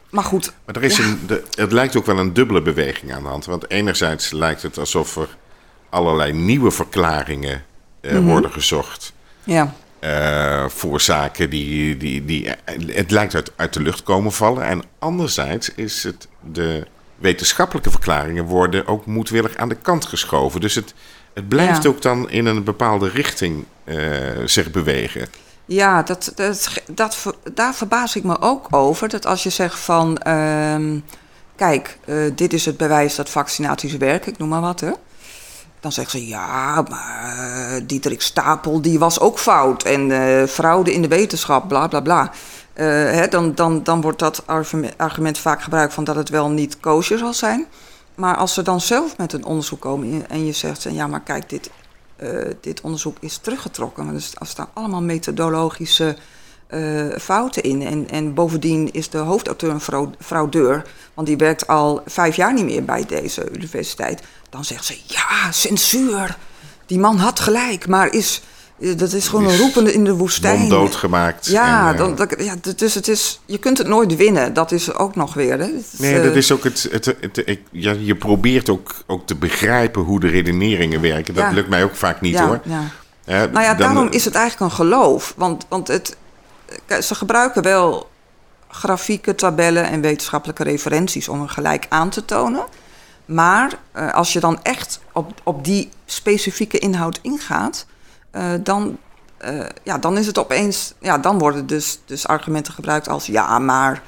[0.10, 0.54] Maar goed.
[0.65, 3.46] Maar er is een, de, het lijkt ook wel een dubbele beweging aan de hand.
[3.46, 5.38] Want enerzijds lijkt het alsof er
[5.89, 7.63] allerlei nieuwe verklaringen
[8.02, 8.28] uh, mm -hmm.
[8.28, 9.13] worden gezocht.
[9.44, 9.74] Ja.
[10.00, 12.50] Uh, voor zaken die, die, die
[12.88, 14.63] het lijkt uit, uit de lucht komen vallen.
[14.63, 16.88] En anderzijds is het de
[17.18, 20.62] wetenschappelijke verklaringen worden ook moedwillig aan de kant geschoven.
[20.62, 20.94] Dus het,
[21.34, 21.89] het blijft ja.
[21.89, 23.98] ook dan in een bepaalde richting uh,
[24.46, 25.28] zich bewegen.
[25.65, 26.34] Ja, dat,
[26.91, 27.17] dat,
[27.54, 29.10] daar verbaas ik me ook over.
[29.10, 31.01] Dat als je zegt van, uh,
[31.56, 34.91] kijk, uh, dit is het bewijs dat vaccinaties werken, ik noem maar wat, hè.
[35.80, 39.84] Dan zeggen ze, ja, maar uh, Dietrich Stapel, die was ook fout.
[39.84, 42.32] En uh, fraude in de wetenschap, bla, bla, bla.
[42.73, 44.43] Hè, dan, dan, dan wordt dat
[44.95, 47.65] argument, vaak gebruikt van dat het wel niet kosher zal zijn.
[48.15, 51.49] Maar als ze dan zelf met een onderzoek komen en je zegt, ja, maar kijk,
[51.49, 51.69] dit
[52.23, 54.06] uh, dit onderzoek is teruggetrokken.
[54.06, 56.17] Want er staan allemaal methodologische
[56.69, 57.82] uh, fouten in.
[57.82, 62.65] En, en bovendien is de hoofdauteur een fraudeur, want die werkt al vijf jaar niet
[62.65, 64.21] meer bij deze universiteit.
[64.49, 66.38] Dan zegt ze: ja, censuur.
[66.86, 68.41] Die man had gelijk, maar is
[68.78, 70.70] dat is gewoon een roepende in de woestijn.
[70.70, 71.46] doodgemaakt.
[71.46, 74.54] Ja, en, dan, dat, ja, dus het is, je kunt het nooit winnen.
[74.54, 75.60] Dat is ook nog weer.
[75.60, 75.70] Hè.
[75.98, 76.88] Nee, dat is ook het.
[76.92, 81.34] het, het, het ja, je probeert ook, ook te begrijpen hoe de redeneringen werken.
[81.34, 81.52] Dat ja.
[81.52, 82.60] lukt mij ook vaak niet ja, hoor.
[82.64, 82.84] Ja.
[83.26, 85.34] Nou ja, dan, daarom is het eigenlijk een geloof.
[85.38, 86.18] Want, want het,
[87.02, 88.10] ze gebruiken wel
[88.68, 92.66] grafieken, tabellen en wetenschappelijke referenties om een gelijk aan te tonen.
[93.26, 97.86] Maar uh, als je dan echt op, op die specifieke inhoud ingaat
[98.36, 98.98] uh, dan,
[99.45, 103.60] uh, ja, dan is het opeens, ja, dan worden dus, dus argumenten gebruikt als ja,
[103.60, 104.02] maar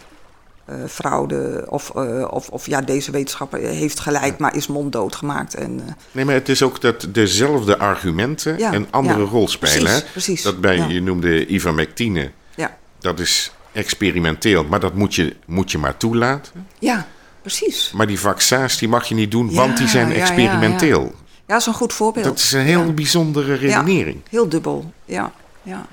[0.70, 1.90] uh, fraude of,
[2.30, 5.56] of, of ja, deze wetenschapper heeft gelijk, maar is monddood gemaakt.
[5.56, 9.84] En, nee, maar het is ook dat dezelfde argumenten ja, een andere ja, rol spelen.
[9.84, 10.12] Precies, hè?
[10.12, 10.42] precies.
[10.42, 12.78] Dat bij, je noemde ivermectine, ja.
[13.00, 16.68] dat is experimenteel, maar dat moet je, moet je maar toelaten.
[16.80, 17.08] Ja,
[17.42, 17.92] precies.
[17.94, 21.16] Maar die vaccins die mag je niet doen, want die zijn experimenteel.
[21.48, 22.26] Ja, dat is een goed voorbeeld.
[22.26, 22.92] Dat is een heel ja.
[22.92, 24.20] bijzondere redenering.
[24.24, 25.32] Ja, heel dubbel, ja.
[25.64, 25.86] Ja,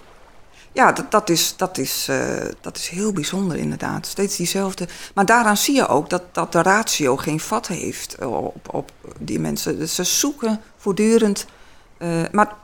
[0.73, 4.07] ja dat, dat, is, dat, is, uh, dat is heel bijzonder inderdaad.
[4.07, 4.88] Steeds diezelfde.
[5.14, 9.40] Maar daaraan zie je ook dat, dat de ratio geen vat heeft op, op die
[9.40, 9.79] mensen.
[9.79, 11.47] Dus ze zoeken voortdurend...
[11.99, 12.55] Uh, maar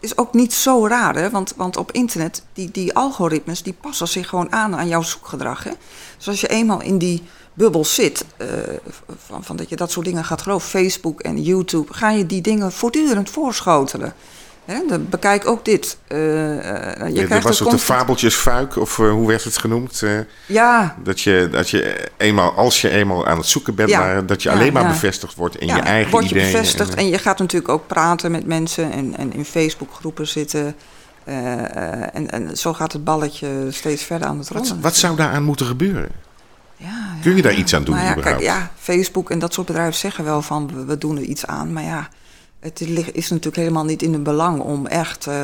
[0.00, 1.30] is ook niet zo raar, hè?
[1.30, 5.64] Want, want op internet, die, die algoritmes, die passen zich gewoon aan aan jouw zoekgedrag.
[5.64, 5.72] Hè?
[6.16, 7.22] Dus als je eenmaal in die
[7.56, 8.48] bubbel zit, uh,
[9.26, 12.40] van, van, dat je dat soort dingen gaat geloven, Facebook en YouTube, ga je die
[12.40, 14.14] dingen voortdurend voorschotelen.
[14.64, 15.96] Hè, bekijk ook dit.
[16.08, 20.02] Uh, je ja, krijgt was het de fabeltjesfuik, of uh, hoe werd het genoemd?
[20.46, 20.96] Ja.
[21.02, 23.98] Dat je, dat je eenmaal, als je eenmaal aan het zoeken bent, ja.
[23.98, 26.52] maar dat je alleen maar bevestigd wordt in je eigen word je ideeën.
[26.52, 30.74] bevestigd en, en, je gaat natuurlijk ook praten met mensen en, en in Facebookgroepen zitten.
[31.24, 34.68] en, en zo gaat het balletje steeds verder aan het rollen.
[34.68, 36.25] Wat, wat zou daaraan moeten gebeuren?
[36.76, 37.96] Ja, Kun je daar iets aan doen?
[37.96, 41.46] Ja, kijk, ja, Facebook en dat soort bedrijven zeggen wel van we, doen er iets
[41.46, 42.08] aan, maar ja
[42.66, 42.80] het
[43.12, 45.34] is natuurlijk helemaal niet in hun belang om echt, uh,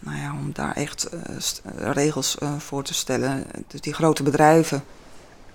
[0.00, 3.44] nou ja, om daar echt uh, regels voor te stellen.
[3.66, 4.84] Dus die grote bedrijven,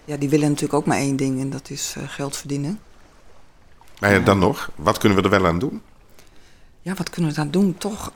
[0.06, 2.80] ja, die willen natuurlijk ook maar één ding en dat is geld verdienen.
[4.00, 5.82] Maar ja, dan nog, wat kunnen we er wel aan doen?
[6.84, 7.78] Ja, wat kunnen we dan doen?
[7.78, 8.12] Toch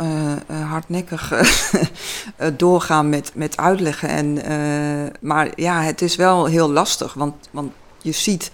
[0.48, 1.34] hardnekkig
[2.58, 4.10] doorgaan met, met uitleggen.
[4.10, 4.42] En,
[5.22, 8.52] maar ja, het is wel heel lastig, want, want je ziet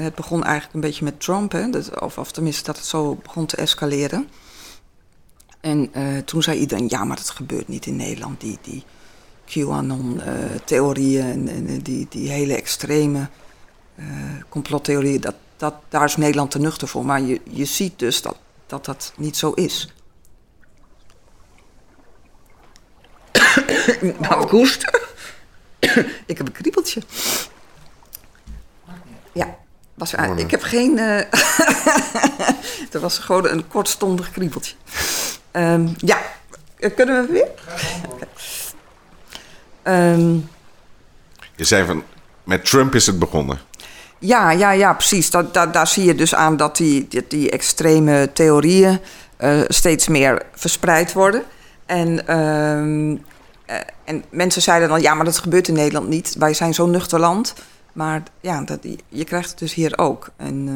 [0.00, 3.46] het begon eigenlijk een beetje met Trump, hè, of, of tenminste dat het zo begon
[3.46, 4.28] te escaleren.
[5.60, 5.90] En
[6.24, 8.40] toen zei iedereen, ja, maar dat gebeurt niet in Nederland.
[8.40, 8.84] Die, die
[9.44, 13.28] QAnon-theorieën en, en, die, die hele extreme
[14.48, 17.04] complottheorieën, dat, dat, daar is Nederland te nuchter voor.
[17.04, 19.94] Maar je, je ziet dus dat, dat dat niet zo is.
[24.20, 24.84] nou, ik hoest.
[26.26, 27.02] ik heb een kriebeltje.
[29.32, 29.56] Ja,
[29.94, 30.98] was, ik heb geen.
[30.98, 31.18] Uh,
[32.94, 34.74] er was gewoon een kortstondig kriebeltje.
[35.52, 36.18] Um, ja,
[36.76, 37.48] eh, kunnen we weer?
[39.94, 40.48] Um,
[41.56, 42.04] je zei van.
[42.44, 43.60] Met Trump is het begonnen.
[44.24, 45.30] Ja, ja, ja, precies.
[45.30, 49.00] Dat, dat, daar zie je dus aan dat die, die, extreme theorieën
[49.38, 51.42] uh, steeds meer verspreid worden.
[51.86, 56.34] En, um, uh, en mensen zeiden dan: ja, maar dat gebeurt in Nederland niet.
[56.38, 57.54] Wij zijn zo'n nuchter land.
[57.92, 60.30] Maar ja, dat, je krijgt het dus hier ook.
[60.36, 60.66] En,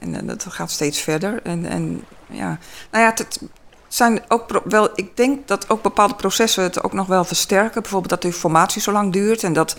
[0.00, 1.40] uh, en dat gaat steeds verder.
[1.42, 2.58] En, en ja,
[2.90, 3.40] nou ja, het,
[3.88, 4.88] zijn ook wel.
[4.94, 7.82] Ik denk dat ook bepaalde processen het ook nog wel versterken.
[7.82, 9.76] Bijvoorbeeld dat de informatie zo lang duurt en dat.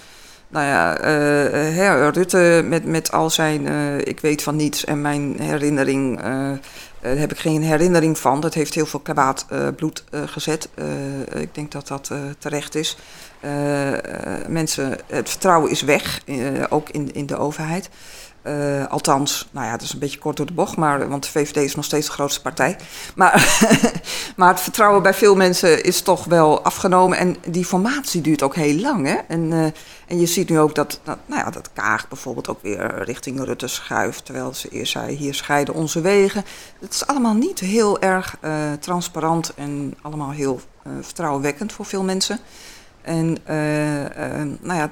[0.47, 5.35] Nou ja, uh, Rutte met, met al zijn uh, ik weet van niets en mijn
[5.41, 6.51] herinnering eh,
[6.99, 8.39] heb ik geen herinnering van.
[8.39, 10.69] Dat heeft heel veel kwaad bloed gezet.
[11.33, 12.97] ik denk dat dat terecht is.
[14.47, 16.21] mensen, het vertrouwen is weg,
[16.69, 17.89] ook in, in de overheid.
[18.47, 21.29] Uh, althans, nou ja, dat is een beetje kort door de bocht, maar, want de
[21.29, 22.77] VVD is nog steeds de grootste partij.
[23.15, 23.59] Maar,
[24.37, 27.17] maar het vertrouwen bij veel mensen is toch wel afgenomen.
[27.17, 29.07] En die formatie duurt ook heel lang.
[29.07, 29.15] Hè?
[29.27, 29.65] En, uh,
[30.07, 33.43] en je ziet nu ook dat, dat, nou ja, dat Kaag bijvoorbeeld ook weer richting
[33.43, 34.25] Rutte schuift.
[34.25, 36.45] Terwijl ze eerst zei, hier scheiden onze wegen.
[36.79, 40.61] Het is allemaal niet heel erg uh, transparant en allemaal heel
[41.01, 42.39] vertrouwenwekkend voor veel mensen.
[43.01, 43.37] En
[44.61, 44.89] nou ja,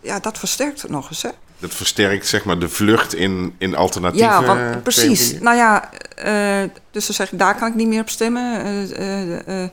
[0.00, 1.22] ja, dat versterkt het nog eens.
[1.22, 1.30] Hè?
[1.62, 5.40] Dat versterkt zeg maar de vlucht in, in alternatieve Ja, want, precies.
[5.40, 5.90] Nou ja,
[6.24, 8.66] uh, dus ze zeggen, daar kan ik niet meer op stemmen.
[9.00, 9.68] Uh, uh,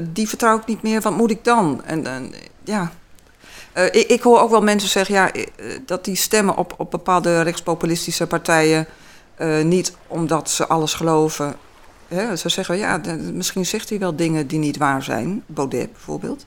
[0.00, 1.82] die vertrouw ik niet meer, wat moet ik dan?
[1.84, 2.32] En
[2.64, 2.92] ja,
[3.90, 5.30] ik, ik, hoor ook wel mensen zeggen ja,
[5.86, 8.86] dat die stemmen op, op bepaalde rechtspopulistische partijen
[9.62, 11.56] niet omdat ze alles geloven.
[12.08, 12.36] Hè?
[12.36, 13.00] Ze zeggen ja,
[13.32, 16.46] misschien zegt hij wel dingen die niet waar zijn, Baudet bijvoorbeeld.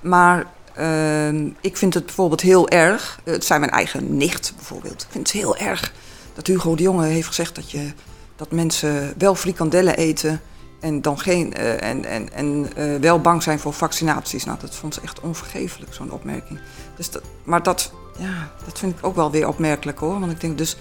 [0.00, 0.46] maar
[0.78, 1.28] uh,
[1.60, 5.02] ik vind het bijvoorbeeld heel erg, het zijn mijn eigen nicht bijvoorbeeld.
[5.02, 5.92] Ik vind het heel erg
[6.34, 7.92] dat Hugo de Jonge heeft gezegd dat, je,
[8.36, 10.40] dat mensen wel frikandellen eten
[10.80, 14.44] en, dan geen, uh, en, en, en uh, wel bang zijn voor vaccinaties.
[14.44, 16.58] Nou, dat vond ze echt onvergeeflijk, zo'n opmerking.
[16.96, 20.20] Dus dat, maar dat, ja, dat vind ik ook wel weer opmerkelijk hoor.
[20.20, 20.76] Want ik denk dus,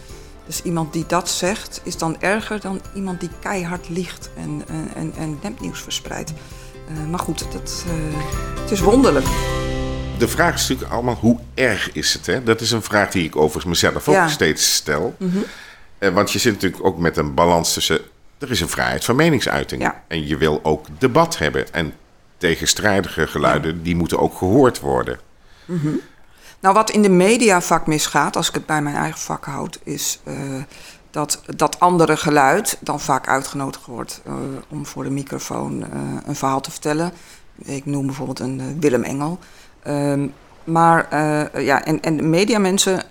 [0.46, 4.90] dus iemand die dat zegt, is dan erger dan iemand die keihard liegt en, en,
[4.96, 6.34] en, en nepnieuws verspreidt.
[6.92, 7.86] Uh, maar goed, dat,
[8.62, 9.26] het is wonderlijk
[10.24, 12.26] de vraag is natuurlijk allemaal hoe erg is het?
[12.26, 12.44] Hè?
[12.44, 15.16] Dat is een vraag die ik overigens mezelf ook steeds stel.
[15.18, 15.44] Mm
[16.14, 18.00] want je zit natuurlijk ook met een balans tussen...
[18.38, 19.92] Er is een vrijheid van meningsuiting.
[20.08, 21.74] En je wil ook debat hebben.
[21.74, 21.94] En
[22.38, 25.20] tegenstrijdige geluiden, die moeten ook gehoord worden.
[25.66, 26.00] Mm -hmm.
[26.60, 29.80] Nou, wat in de media vaak misgaat, als ik het bij mijn eigen vak houd...
[29.84, 30.36] is uh,
[31.12, 34.22] dat dat andere geluid dan vaak uitgenodigd wordt...
[34.28, 34.34] Uh,
[34.70, 35.88] om voor de microfoon uh,
[36.26, 37.12] een verhaal te vertellen.
[37.64, 39.40] Ik noem bijvoorbeeld een Willem Engel...
[39.88, 43.04] Um, maar uh, ja, en, en mediamensen,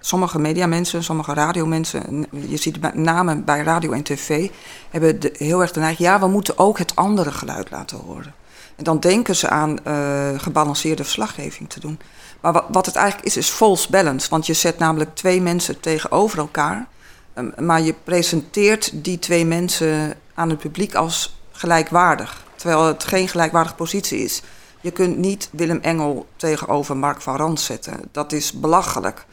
[0.00, 4.50] sommige mediamensen, sommige radiomensen, je ziet met name bij radio en tv,
[4.90, 8.34] hebben heel erg de neiging, ja, we moeten ook het andere geluid laten horen.
[8.76, 11.98] En dan denken ze aan uh, gebalanceerde verslaggeving te doen.
[12.40, 14.28] Maar wat, wat, het eigenlijk is, is false balance.
[14.30, 16.86] Want je zet namelijk twee mensen tegenover elkaar.
[17.34, 22.44] Um, maar je presenteert die twee mensen aan het publiek als gelijkwaardig.
[22.56, 24.42] Terwijl het geen gelijkwaardige positie is.
[24.84, 28.00] Je kunt niet Willem Engel tegenover Mark van Rand zetten.
[28.12, 29.26] Dat is belachelijk.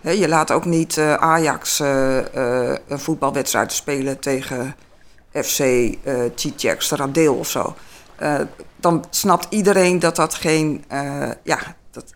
[0.00, 4.74] je laat ook niet uh, Ajax uh, uh, een voetbalwedstrijd spelen tegen
[5.32, 5.94] FC uh,
[6.34, 6.82] Tjitjek,
[7.28, 7.74] of zo.
[8.76, 10.84] dan snapt iedereen dat dat geen.
[11.42, 11.58] ja,
[11.90, 12.14] dat,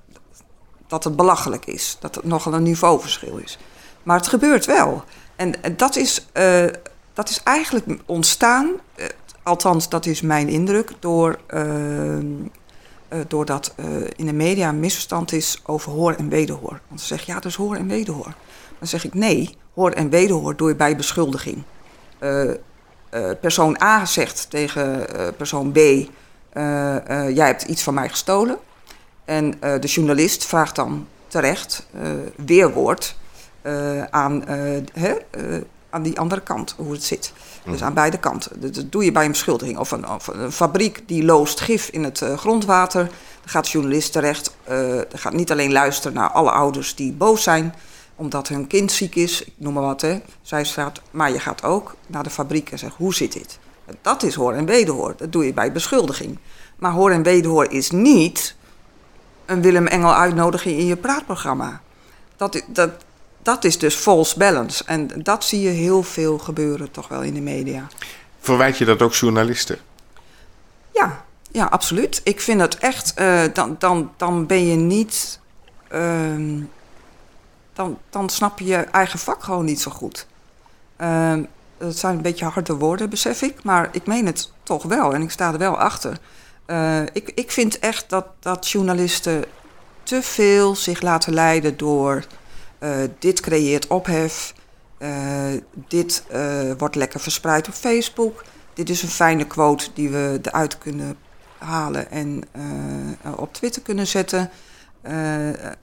[0.87, 1.97] dat het belachelijk is.
[2.01, 3.59] Dat het nogal een niveauverschil is.
[4.03, 5.05] Maar het gebeurt wel.
[5.37, 6.27] En dat is,
[7.15, 8.71] dat is eigenlijk ontstaan
[9.43, 11.39] althans, dat is mijn indruk, door,
[13.13, 13.87] uh, doordat uh,
[14.17, 16.81] in de media een misverstand is over hoor en wederhoor.
[16.89, 18.35] Want ze zeggen ja, dus hoor en wederhoor.
[18.79, 21.63] Dan zeg ik nee, hoor en wederhoor doe je bij beschuldiging.
[23.41, 25.07] persoon A zegt tegen
[25.37, 25.77] persoon B:
[27.35, 28.59] Jij hebt iets van mij gestolen.
[29.25, 31.87] En de journalist vraagt dan terecht
[32.37, 33.17] weerwoord
[34.11, 34.45] aan,
[35.91, 37.33] aan die andere kant, hoe het zit.
[37.65, 37.85] Dus mhm.
[37.85, 38.61] aan beide kanten.
[38.61, 39.79] Dat doe je bij een beschuldiging.
[39.79, 43.05] Of een, of een fabriek die loost gif in het uh, grondwater.
[43.05, 44.57] Dan gaat de journalist terecht.
[44.71, 47.75] Uh, gaat niet alleen luisteren naar alle ouders die boos zijn
[48.17, 51.01] omdat hun kind ziek is, ik noem maar wat, hè, zij staat.
[51.11, 53.59] Maar je gaat ook naar de fabriek en zegt: hoe zit dit?
[54.03, 55.15] Dat is hoor en wederhoor.
[55.17, 56.39] Dat doe je bij beschuldiging.
[56.77, 58.55] Maar hoor en wederhoor is niet
[59.47, 61.81] een Willem Engel uitnodiging in je praatprogramma.
[62.37, 62.91] Dat, dat,
[63.43, 64.85] dat is dus false balance.
[64.85, 67.87] En dat zie je heel veel gebeuren toch wel in de media.
[68.41, 69.79] Verwijt je dat ook journalisten?
[70.93, 72.21] Ja, ja absoluut.
[72.25, 75.41] Ik vind het echt, uh, dan, dan, dan ben je niet,
[75.93, 76.63] uh,
[77.73, 80.27] dan, dan snap je je eigen vak gewoon niet zo goed.
[81.01, 81.35] Uh,
[81.79, 85.23] dat zijn een beetje harde woorden, besef ik, maar ik meen het toch wel en
[85.23, 86.19] ik sta er wel achter.
[86.67, 89.45] Uh, ik, ik vind echt dat, dat journalisten
[90.03, 92.25] te veel zich laten leiden door
[93.19, 94.55] dit creëert ophef.
[94.99, 98.45] Uh, dit uh, wordt lekker verspreid op Facebook.
[98.75, 101.17] Dit is een fijne quote die we eruit kunnen
[101.59, 102.43] halen en
[103.37, 104.51] op Twitter kunnen zetten.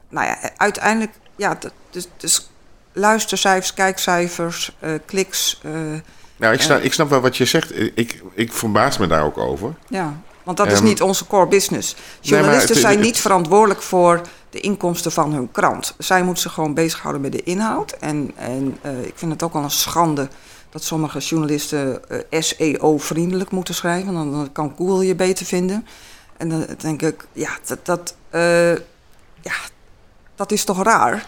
[0.10, 1.58] nou ja, uiteindelijk, ja,
[1.90, 2.50] dus, dus
[2.94, 4.76] luistercijfers, kijkcijfers,
[5.06, 5.62] kliks.
[6.36, 7.80] nou, ik snap, ik snap wel wat je zegt.
[7.98, 9.76] Ik, ik verbaas me daar ook over.
[9.88, 11.96] Ja, want dat is um, niet onze core business.
[12.20, 15.96] Journalisten nee, zijn niet verantwoordelijk voor de inkomsten van hun krant.
[15.98, 17.92] Zij moeten zich gewoon bezighouden met de inhoud.
[17.92, 20.28] En, en uh, ik vind het ook al een schande
[20.70, 24.14] dat sommige journalisten uh, SEO-vriendelijk moeten schrijven.
[24.14, 25.88] Dan, dan, kan Google je beter vinden.
[26.38, 28.74] En dan denk ik, ja, dat, dat, uh,
[29.42, 29.56] ja,
[30.36, 31.26] dat is toch raar?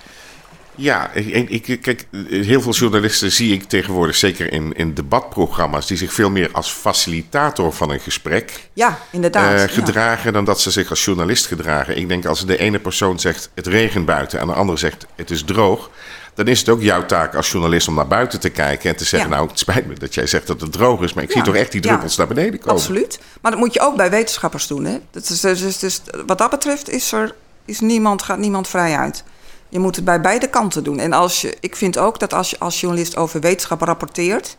[0.76, 5.98] Ja, ik, ik, kijk, heel veel journalisten zie ik tegenwoordig, zeker in, in debatprogramma's, die
[5.98, 10.72] zich veel meer als facilitator van een gesprek ja, inderdaad, uh, gedragen dan dat ze
[10.72, 11.98] zich als journalist gedragen.
[11.98, 15.32] Ik denk als de ene persoon zegt het regent buiten en de andere zegt het
[15.32, 15.90] is droog,
[16.34, 19.06] dan is het ook jouw taak als journalist om naar buiten te kijken en te
[19.06, 21.42] zeggen: Nou, het spijt me dat jij zegt dat het droog is, maar ik zie
[21.42, 22.76] toch echt die druppels naar beneden komen.
[22.76, 23.20] Absoluut.
[23.42, 24.86] Maar dat moet je ook bij wetenschappers doen.
[24.86, 24.98] Hè?
[25.12, 28.98] Dat is, dus, dus, dus, wat dat betreft is er is niemand, gaat niemand vrij
[28.98, 29.24] uit.
[29.72, 31.00] Je moet het bij beide kanten doen.
[31.00, 34.58] En als je, ik vind ook dat als je als journalist over wetenschap rapporteert,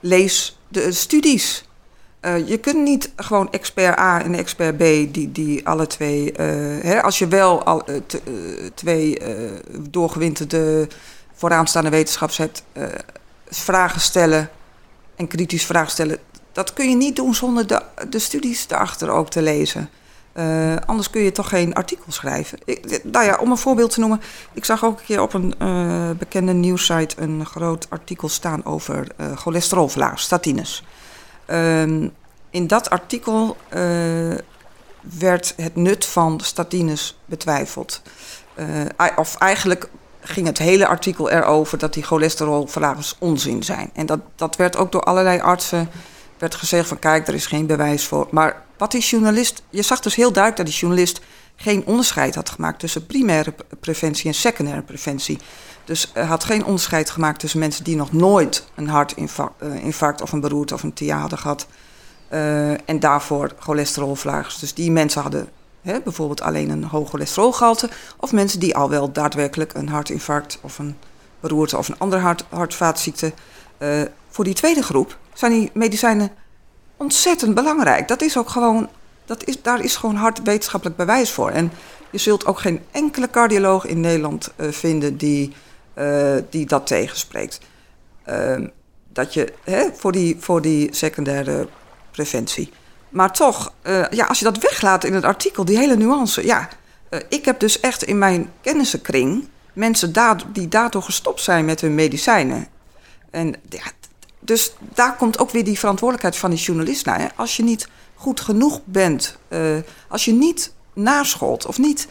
[0.00, 1.64] lees de studies.
[2.22, 4.78] Uh, je kunt niet gewoon expert A en expert B,
[5.14, 6.32] die, die alle twee.
[6.32, 6.36] Uh,
[6.82, 7.96] hè, als je wel al, uh,
[8.74, 9.18] twee
[9.78, 10.88] doorgewinterde
[11.34, 12.62] vooraanstaande wetenschappers hebt,
[13.48, 14.50] vragen stellen
[15.16, 16.18] en kritisch vragen stellen.
[16.52, 19.90] Dat kun je niet doen zonder de, de studies erachter ook te lezen.
[20.40, 22.58] Uh, anders kun je toch geen artikel schrijven.
[22.64, 24.20] Ik, nou ja, om een voorbeeld te noemen.
[24.52, 29.06] Ik zag ook een keer op een uh, bekende nieuwssite een groot artikel staan over
[29.96, 30.84] uh, statines.
[31.46, 32.08] Ehm,
[32.50, 33.56] in dat artikel
[35.00, 38.02] werd het nut van statines betwijfeld.
[39.16, 39.88] of eigenlijk
[40.20, 43.90] ging het hele artikel erover dat die cholesterolverlagers onzin zijn.
[43.94, 45.88] En dat, dat werd ook door allerlei artsen
[46.40, 48.28] werd gezegd van kijk, er is geen bewijs voor.
[48.30, 51.20] Maar wat die journalist, je zag dus heel duidelijk dat die journalist
[51.56, 55.38] geen onderscheid had gemaakt tussen primaire preventie en secundaire preventie.
[55.84, 60.40] Dus had geen onderscheid gemaakt tussen mensen die nog nooit een hartinfarct eh, of een
[60.40, 61.66] beroerte of een TIA hadden gehad.
[62.32, 64.58] Uh, en daarvoor cholesterolverlagers.
[64.58, 65.48] Dus die mensen hadden
[65.82, 67.88] hè, bijvoorbeeld alleen een hoog cholesterolgehalte.
[68.16, 70.96] Of mensen die al wel daadwerkelijk een hartinfarct of een
[71.40, 73.32] beroerte of een andere hart, hartvaatziekte.
[73.78, 76.30] Uh, voor die tweede groep zijn die medicijnen
[76.96, 78.08] ontzettend belangrijk.
[78.08, 78.88] Dat is ook gewoon,
[79.24, 81.50] dat is, daar is gewoon hard wetenschappelijk bewijs voor.
[81.50, 81.72] En
[82.10, 85.52] je zult ook geen enkele cardioloog in Nederland uh, vinden die,
[85.94, 87.60] uh, die dat tegenspreekt.
[88.28, 88.66] Uh,
[89.12, 91.68] dat je hè, voor, die, voor die secundaire
[92.10, 92.72] preventie.
[93.08, 96.46] Maar toch, eh, ja, als je dat weglaat in het artikel, die hele nuance.
[96.46, 96.68] Ja,
[97.28, 100.12] ik heb dus echt in mijn kennissenkring mensen
[100.52, 102.66] die daardoor gestopt zijn met hun medicijnen.
[103.30, 103.82] En ja,
[104.40, 107.20] dus daar komt ook weer die verantwoordelijkheid van die journalist naar.
[107.20, 107.26] Hè?
[107.36, 109.76] Als je niet goed genoeg bent, uh,
[110.08, 112.08] als je niet nascholt of niet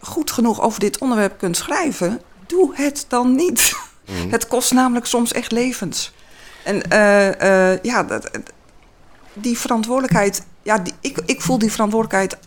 [0.00, 3.76] goed genoeg over dit onderwerp kunt schrijven, doe het dan niet.
[4.06, 4.30] Mhm.
[4.30, 6.12] Het kost namelijk soms echt levens.
[6.64, 8.30] En uh, uh, ja, dat,
[9.32, 12.38] die verantwoordelijkheid, ja, die, ik, ik voel die verantwoordelijkheid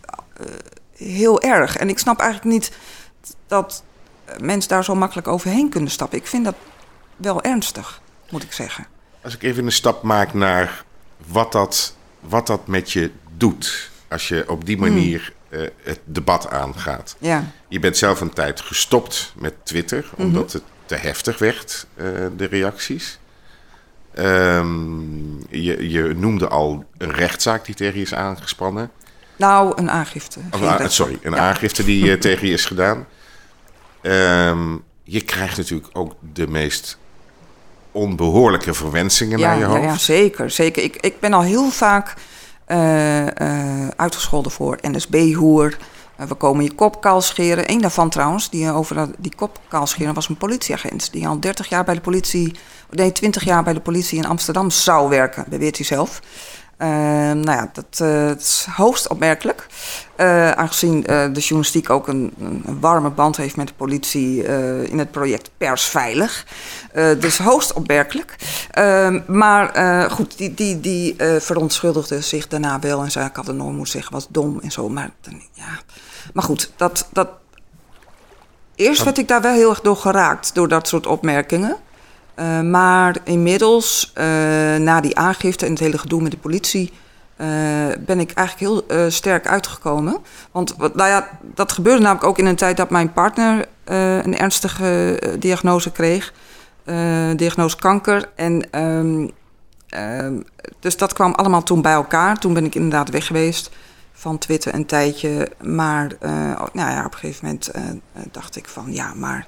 [0.95, 1.77] heel erg.
[1.77, 2.71] En ik snap eigenlijk niet
[3.47, 3.83] dat
[4.41, 6.17] mensen daar zo makkelijk overheen kunnen stappen.
[6.17, 6.55] Ik vind dat
[7.15, 8.87] wel ernstig, moet ik zeggen.
[9.27, 10.83] Als ik even een stap maak naar
[11.27, 13.89] wat dat, wat dat met je doet.
[14.07, 15.59] Als je op die manier hmm.
[15.59, 17.15] uh, het debat aangaat.
[17.19, 17.51] Ja.
[17.67, 20.21] Je bent zelf een tijd gestopt met Twitter, mhm.
[20.21, 22.05] omdat het te heftig werd, uh,
[22.37, 23.19] de reacties.
[24.17, 28.91] Um, je, je noemde al een rechtszaak die tegen je is aangespannen.
[29.35, 30.39] Nou, een aangifte.
[30.51, 33.07] Oh, sorry, een aangifte die uh, tegen je is gedaan.
[34.01, 36.97] Um, je krijgt natuurlijk ook de meest
[37.97, 39.81] onbehoorlijke verwensingen ja, naar je hoofd.
[39.81, 40.49] Ja, ja zeker.
[40.49, 40.83] zeker.
[40.83, 42.13] Ik, ik ben al heel vaak
[42.67, 45.77] uh, uh, uitgescholden voor NSB-hoer.
[46.19, 47.71] Uh, we komen je kop kaal scheren.
[47.71, 51.11] Eén daarvan trouwens, die over die kop kaal scheren, was een politieagent.
[51.11, 52.55] Die al 30 jaar bij de politie,
[52.89, 56.21] nee, 20 jaar bij de politie in Amsterdam zou werken, beweert hij zelf.
[56.81, 59.67] Uh, nou ja, dat, uh, is hoogst opmerkelijk.
[60.17, 64.43] Uh, aangezien de journalistiek ook een, een, warme band heeft met de politie
[64.87, 66.45] in het project Persveilig.
[66.93, 68.35] dus hoogst opmerkelijk.
[68.71, 69.71] Ehm, maar
[70.11, 73.91] goed, die, die, die verontschuldigde zich daarna wel en zei: Ik had het nooit moeten
[73.91, 74.89] zeggen, was dom en zo.
[74.89, 75.09] Maar,
[75.53, 75.79] ja.
[76.33, 77.29] maar goed, dat, dat.
[78.75, 81.77] Eerst werd ik daar wel heel erg door geraakt, door dat soort opmerkingen.
[82.39, 84.23] Uh, maar inmiddels, uh,
[84.75, 86.91] na die aangifte en het hele gedoe met de politie,
[87.37, 87.47] uh,
[87.99, 90.17] ben ik eigenlijk heel sterk uitgekomen.
[90.51, 95.19] Want nou ja, dat gebeurde namelijk ook in een tijd dat mijn partner een ernstige
[95.39, 96.33] diagnose kreeg.
[97.35, 98.29] diagnose kanker.
[98.35, 99.33] En um,
[100.79, 102.37] dus dat kwam allemaal toen bij elkaar.
[102.37, 103.69] Toen ben ik inderdaad weg geweest
[104.13, 105.51] van Twitter een tijdje.
[105.61, 106.11] Maar
[106.73, 107.71] nou ja, op een gegeven moment
[108.31, 109.47] dacht ik van ja, maar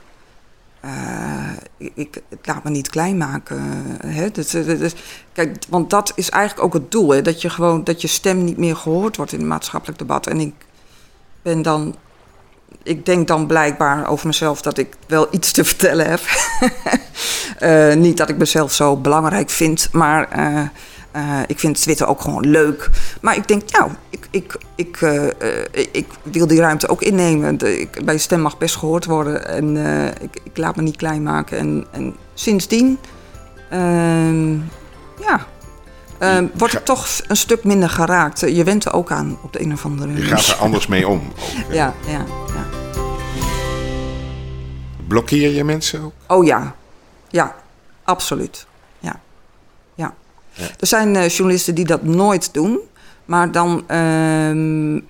[0.85, 3.61] uh, ik, laat me niet klein maken.
[4.05, 4.31] Hè?
[4.31, 4.93] Dus, dus,
[5.33, 7.09] kijk, want dat is eigenlijk ook het doel.
[7.09, 7.21] Hè?
[7.21, 10.27] Dat je gewoon dat je stem niet meer gehoord wordt in het maatschappelijk debat.
[10.27, 10.53] En ik
[11.41, 11.95] ben dan.
[12.83, 16.21] Ik denk dan blijkbaar over mezelf dat ik wel iets te vertellen heb.
[17.61, 20.71] uh, niet dat ik mezelf zo belangrijk vind, maar.
[21.15, 22.89] Uh, ik vind Twitter ook gewoon leuk.
[23.21, 25.27] Maar ik denk, nou, ik, ik, ik, uh,
[25.91, 27.57] ik wil die ruimte ook innemen.
[27.57, 29.47] De, ik, bij stem mag best gehoord worden.
[29.47, 29.77] En
[30.21, 31.57] ik, ik, laat me niet klein maken.
[31.57, 32.97] En, en sindsdien,
[33.69, 34.53] ehm,
[35.19, 35.45] ja,
[36.17, 38.39] ehm, wordt het toch een stuk minder geraakt.
[38.39, 40.23] Je went er ook aan op de een of andere manier.
[40.23, 41.21] Je gaat er anders mee om.
[41.31, 42.65] Ook, ja, ja, ja.
[45.07, 46.13] Blokkeer je mensen ook?
[46.27, 46.75] Oh ja,
[47.29, 47.55] ja,
[48.03, 48.67] absoluut.
[50.79, 52.79] Er zijn uh, journalisten die dat nooit doen,
[53.25, 55.01] maar dan, uh,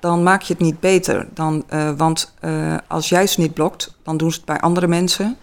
[0.00, 1.26] dan maak je het niet beter.
[1.34, 4.86] Dan, uh, want uh, als jij ze niet blokt, dan doen ze het bij andere
[4.86, 5.36] mensen.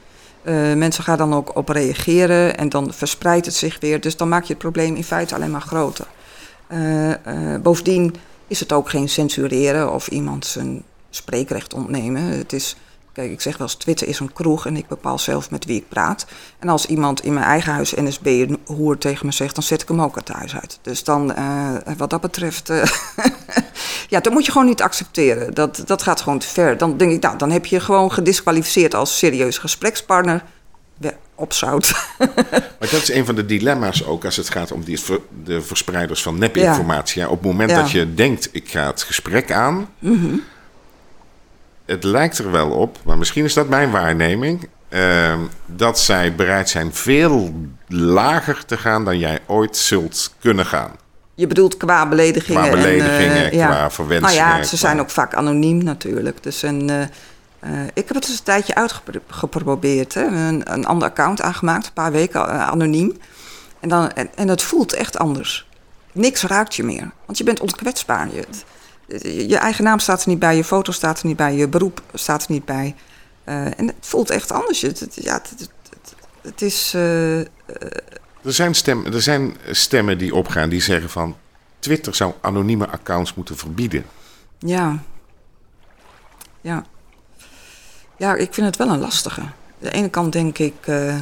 [0.75, 4.01] mensen gaan dan ook op reageren en dan verspreidt het zich weer.
[4.01, 6.07] Dus dan maak je het probleem in feite alleen maar groter.
[7.61, 8.15] bovendien
[8.47, 12.21] is het ook geen censureren of iemand zijn spreekrecht ontnemen.
[12.23, 12.75] Het is
[13.17, 15.77] Kijk, ik zeg wel eens, Twitter is een kroeg en ik bepaal zelf met wie
[15.77, 16.25] ik praat.
[16.59, 19.81] En als iemand in mijn eigen huis NSB een hoer tegen me zegt, dan zet
[19.81, 20.79] ik hem ook het huis uit.
[20.81, 22.83] Dus dan, uh, wat dat betreft, uh,
[24.13, 25.53] ja, dat moet je gewoon niet accepteren.
[25.53, 26.77] Dat, dat gaat gewoon te ver.
[26.77, 30.43] Dan denk ik, nou, dan heb je gewoon gedisqualificeerd als serieus gesprekspartner
[31.35, 31.93] opzout.
[32.79, 34.99] maar dat is een van de dilemma's ook als het gaat om die,
[35.43, 37.21] de verspreiders van nepinformatie.
[37.21, 37.27] Ja.
[37.27, 39.89] op het moment dat je denkt, ik ga het gesprek aan...
[39.99, 40.43] Mm
[41.87, 44.67] het lijkt er wel op, maar misschien is dat mijn waarneming.
[44.89, 45.33] Uh,
[45.65, 47.53] dat zij bereid zijn veel
[47.87, 50.91] lager te gaan dan jij ooit zult kunnen gaan.
[51.35, 52.61] Je bedoelt qua beledigingen.
[52.61, 53.91] Qua beledigingen, en, uh, qua ja.
[53.91, 54.45] verwensingen.
[54.45, 56.43] Nou ja, ze zijn ook vaak anoniem natuurlijk.
[56.43, 60.13] Dus een, uh, ik heb het dus een tijdje uitgeprobeerd.
[60.13, 60.25] Hè.
[60.25, 63.17] Een, een ander account aangemaakt, een paar weken anoniem.
[63.79, 65.67] En, dan, en, en het voelt echt anders.
[66.11, 68.27] Niks raakt je meer, want je bent onkwetsbaar.
[68.33, 68.43] Je,
[69.47, 72.01] je eigen naam staat er niet bij, je foto staat er niet bij, je beroep
[72.13, 72.95] staat er niet bij.
[73.45, 74.81] Uh, en het voelt echt anders.
[74.81, 75.69] Het, het ja, het,
[76.41, 76.93] het is.
[76.95, 77.47] Uh, er,
[78.43, 81.35] zijn stemmen, er zijn stemmen die opgaan die zeggen van.
[81.79, 84.05] Twitter zou anonieme accounts moeten verbieden.
[84.59, 85.03] Ja.
[86.61, 86.85] Ja.
[88.17, 89.41] Ja, ik vind het wel een lastige.
[89.41, 91.15] Aan de ene kant denk ik uh,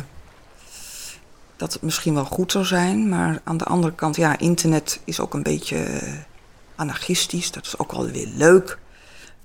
[1.55, 5.19] dat het misschien wel goed zou zijn, maar aan de andere kant, ja, internet is
[5.19, 6.01] ook een beetje
[6.75, 7.51] anarchistisch.
[7.51, 8.77] Dat is ook wel weer leuk.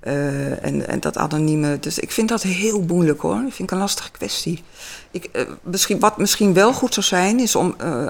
[0.00, 1.78] Eh, en, en dat anonieme.
[1.80, 3.36] Dus ik vind dat heel moeilijk hoor.
[3.46, 4.62] Ik vind ik een lastige kwestie.
[5.10, 7.74] Ik, eh, misschien, wat misschien wel goed zou zijn, is om.
[7.78, 8.06] eh,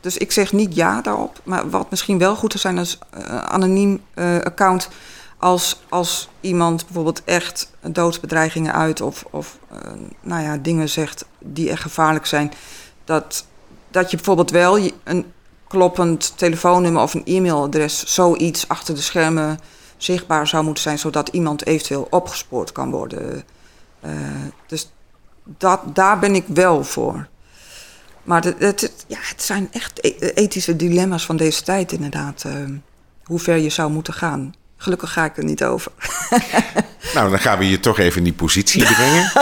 [0.00, 1.40] dus ik zeg niet ja daarop.
[1.44, 4.02] Maar wat misschien wel goed zou zijn, eh, anoniem
[4.42, 4.88] account.
[5.38, 9.58] Als, als iemand bijvoorbeeld echt doodsbedreigingen uit of, of
[10.20, 12.52] nou ja, dingen zegt die echt gevaarlijk zijn.
[13.04, 13.46] Dat,
[13.90, 15.26] dat je bijvoorbeeld wel een
[15.76, 19.58] kloppend telefoonnummer of een e-mailadres, zoiets achter de schermen
[19.96, 23.44] zichtbaar zou moeten zijn, zodat iemand eventueel opgespoord kan worden.
[24.00, 24.10] Eh,
[24.66, 24.90] dus
[25.44, 27.26] dat, daar ben ik wel voor.
[28.22, 32.42] Maar het, het, ja, het zijn echt e- ethische dilemma's van deze tijd, inderdaad.
[32.46, 32.52] eh,
[33.24, 34.54] hoe ver je zou moeten gaan.
[34.76, 35.92] Gelukkig ga ik er niet over.
[37.14, 39.32] Nou, dan gaan we je toch even in die positie brengen.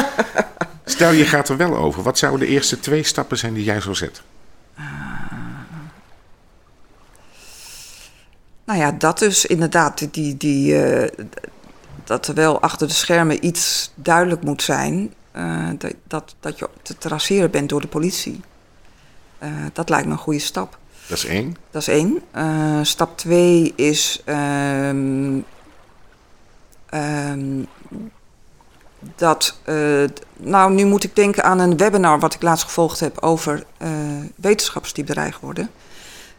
[0.85, 2.03] Stel, je gaat er wel over.
[2.03, 4.22] Wat zouden de eerste twee stappen zijn die jij zou zetten?
[8.65, 11.27] Nou ja, dat dus inderdaad, die, die, eh,
[12.05, 15.15] dat er wel achter de schermen iets duidelijk moet zijn.
[15.33, 18.41] eh, dat, dat, dat je te traceren bent door de politie.
[19.39, 20.79] Eh, dat lijkt me een goede stap.
[21.07, 21.57] Dat is één.
[21.71, 22.23] Dat is één.
[22.87, 24.23] Stap twee is.
[24.25, 25.39] ehm,
[26.87, 27.62] ehm,
[29.17, 29.59] dat.
[30.37, 33.65] nou, nu moet ik denken aan een webinar wat ik laatst gevolgd heb over
[34.35, 35.71] wetenschappers die bedreigd worden.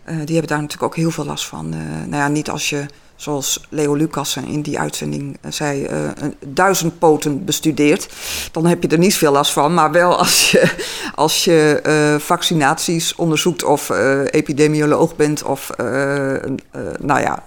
[0.06, 1.74] Eh, die hebben daar natuurlijk ook heel veel last van.
[1.74, 2.86] Eh, nou ja, niet als je,
[3.16, 8.10] zoals Leo Lucassen in die uitzending eh, zei, een duizend poten bestudeert.
[8.52, 9.74] Dan heb je er niet veel last van.
[9.74, 10.74] Maar wel als je,
[11.16, 13.90] als je vaccinaties onderzoekt of
[14.26, 15.72] epidemioloog bent of,
[17.00, 17.44] nou ja,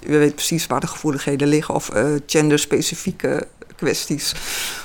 [0.00, 1.90] je weet precies waar de gevoeligheden liggen of
[2.26, 4.34] genderspecifieke kwesties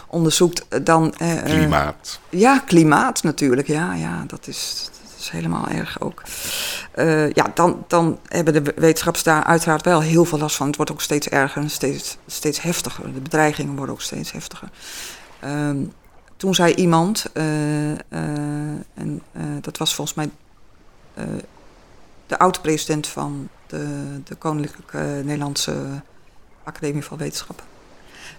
[0.08, 1.14] onderzoekt, dan...
[1.44, 2.20] Klimaat.
[2.30, 3.68] ja, klimaat natuurlijk.
[3.68, 4.90] Ja, ja dat, is,
[5.32, 6.22] helemaal erg ook.
[6.92, 10.68] Eh, ja, dan, dan hebben de wetenschappers daar uiteraard wel heel veel last van.
[10.68, 13.14] Het wordt ook steeds erger en steeds, steeds heftiger.
[13.14, 14.70] De bedreigingen worden ook steeds heftiger.
[15.40, 15.84] Ehm,
[16.38, 17.98] toen zei iemand, eh, eh,
[18.94, 19.22] en
[19.62, 20.30] dat was volgens mij
[22.28, 25.76] de oud-president van de, de Koninklijke Nederlandse
[26.64, 27.75] Academie van Wetenschappen.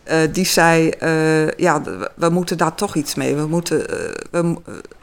[0.06, 1.82] Eh, die zei, eh, ja,
[2.14, 3.34] we, moeten daar toch iets mee.
[3.34, 3.88] We moeten,
[4.32, 4.50] eh,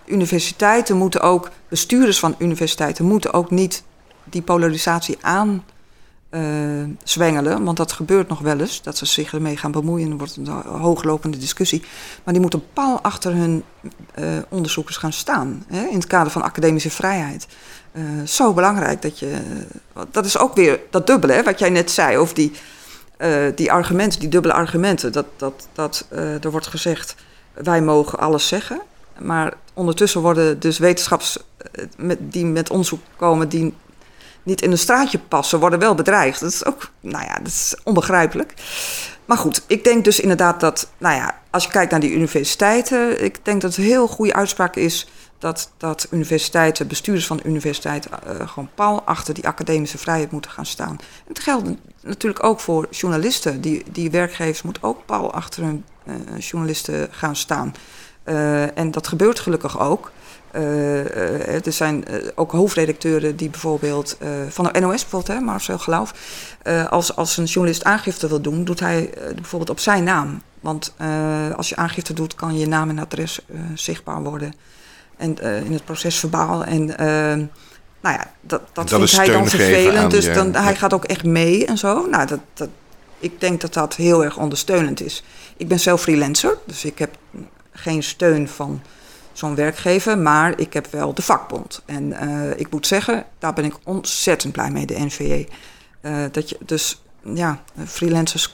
[0.06, 3.84] universiteiten moeten ook, bestuurders van universiteiten moeten ook niet
[4.24, 5.64] die polarisatie aan
[6.30, 6.42] eh,
[7.04, 7.64] zwengelen.
[7.64, 10.10] Want dat gebeurt nog wel eens, dat ze zich ermee gaan bemoeien.
[10.10, 11.84] Dan wordt een hooglopende discussie.
[12.24, 13.64] Maar die moeten paal achter hun
[14.50, 15.64] onderzoekers gaan staan.
[15.68, 17.48] Hè, in het kader van academische vrijheid.
[18.26, 19.42] Zo belangrijk dat je.
[20.12, 22.52] dat is ook weer dat dubbele, hè, wat jij net zei over die,
[23.24, 25.12] eh, die argumenten, die dubbele argumenten.
[25.12, 27.16] Dat, dat, dat eh, er wordt gezegd:
[27.54, 28.82] wij mogen alles zeggen.
[29.20, 31.38] Maar ondertussen worden dus wetenschappers
[31.72, 33.74] eh, die met onderzoek komen, die
[34.44, 36.40] niet in een straatje passen, worden wel bedreigd.
[36.40, 38.54] Dat is ook, nou ja, dat is onbegrijpelijk.
[39.26, 43.24] Maar goed, ik denk dus inderdaad dat, nou ja, als je kijkt naar die universiteiten,
[43.24, 45.08] ik denk dat het een heel goede uitspraak is
[45.40, 50.66] dat, dat universiteiten, bestuurders van universiteiten, eh, gewoon paal achter die academische vrijheid moeten gaan
[50.66, 50.98] staan.
[51.28, 51.70] Het geldt
[52.04, 53.62] natuurlijk ook voor journalisten.
[53.62, 57.76] Die, die werkgevers moeten ook paal achter hun eh, journalisten gaan staan.
[58.24, 60.12] Eh, en dat gebeurt gelukkig ook.
[60.52, 64.18] Eh, er zijn ook hoofdredacteuren die bijvoorbeeld,
[64.50, 66.14] van de NOS bijvoorbeeld, hè, Marcel Geloof,
[66.90, 70.42] als, als een journalist aangifte wil doen, doet hij bijvoorbeeld op zijn naam.
[70.60, 70.94] Want
[71.56, 73.40] als je aangifte doet, kan je naam en adres
[73.74, 74.54] zichtbaar worden.
[75.18, 76.64] En in het proces verbaal.
[76.64, 77.52] En
[78.04, 80.12] nou ja, dat, dat, dat vindt hij dan vervelend.
[80.12, 82.08] Dus je- dan, hij gaat ook echt mee en zo.
[82.10, 82.70] Nou, dat, dat,
[83.20, 85.24] ik denk dat dat heel erg ondersteunend is.
[85.58, 87.18] Ik ben zelf freelancer, dus ik heb
[87.72, 88.82] geen steun van
[89.34, 91.82] zo'n werkgever, maar ik heb wel de vakbond.
[91.86, 95.52] En eh, ik moet zeggen, daar ben ik ontzettend blij mee, de NVA.
[96.02, 97.02] Eh, dat je dus,
[97.34, 98.52] ja, freelancers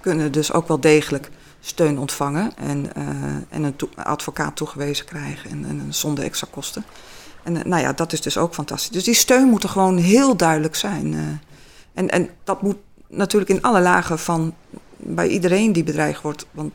[0.00, 1.30] kunnen dus ook wel degelijk
[1.60, 3.04] steun ontvangen en, eh,
[3.48, 6.84] en een advocaat toegewezen krijgen en, en zonder extra kosten.
[7.42, 8.90] En eh, nou ja, dat is dus ook fantastisch.
[8.90, 11.14] Dus die steun moet er gewoon heel duidelijk zijn.
[11.14, 11.20] eh.
[11.94, 12.76] en, en dat moet
[13.08, 14.54] natuurlijk in alle lagen van
[14.96, 16.46] bij iedereen die bedreigd wordt.
[16.50, 16.72] Want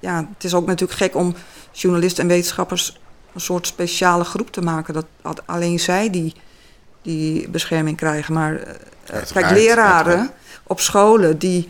[0.00, 1.34] ja, het is ook natuurlijk gek om
[1.72, 3.00] journalisten en wetenschappers
[3.34, 4.94] een soort speciale groep te maken.
[4.94, 5.06] Dat
[5.46, 6.34] alleen zij die,
[7.02, 8.34] die bescherming krijgen.
[8.34, 8.74] Maar eh,
[9.14, 10.30] Uiteraard, kijk, leraren uiteraard.
[10.66, 11.68] op scholen die,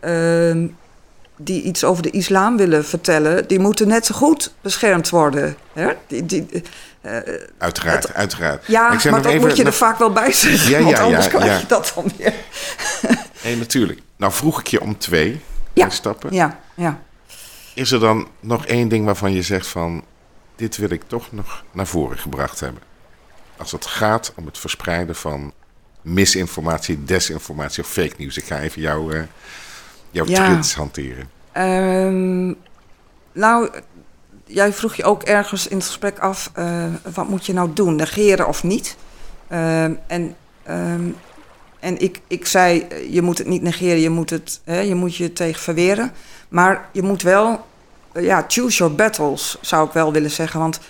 [0.00, 0.66] ehm,
[1.36, 5.56] die iets over de islam willen vertellen, die moeten net zo goed beschermd worden.
[5.72, 5.92] Hè?
[6.06, 6.46] Die, die,
[7.02, 7.18] eh,
[7.58, 8.66] Uiteraard, uiteraard.
[8.66, 10.86] ja, Ik maar dat even moet je er vaak wel bij zeggen.
[10.88, 12.34] Ja, anders ja, krijg je dat dan weer.
[13.44, 14.00] Nee, natuurlijk.
[14.16, 15.40] Nou vroeg ik je om twee
[15.88, 16.32] stappen.
[16.34, 17.00] Ja, ja.
[17.74, 20.04] Is er dan nog één ding waarvan je zegt van...
[20.56, 22.82] dit wil ik toch nog naar voren gebracht hebben?
[23.56, 25.52] Als het gaat om het verspreiden van
[26.02, 28.36] misinformatie, desinformatie of fake nieuws.
[28.36, 29.26] Ik ga even jou,
[30.10, 30.44] jouw Ja.
[30.52, 31.30] trits hanteren?
[31.52, 32.52] Ehm,
[33.32, 33.70] nou,
[34.52, 36.84] jij vroeg je ook ergens in het gesprek af, eh,
[37.14, 38.96] wat moet je nou doen, negeren of niet?
[39.48, 41.10] Ehm, en ehm,
[41.80, 44.94] en ik, ik zei, eh, je moet het niet negeren, je moet, het, hè, je
[44.94, 46.12] moet je tegen verweren.
[46.48, 47.66] Maar je moet wel,
[48.12, 50.60] eh, ja, choose your battles, zou ik wel willen zeggen.
[50.60, 50.80] Want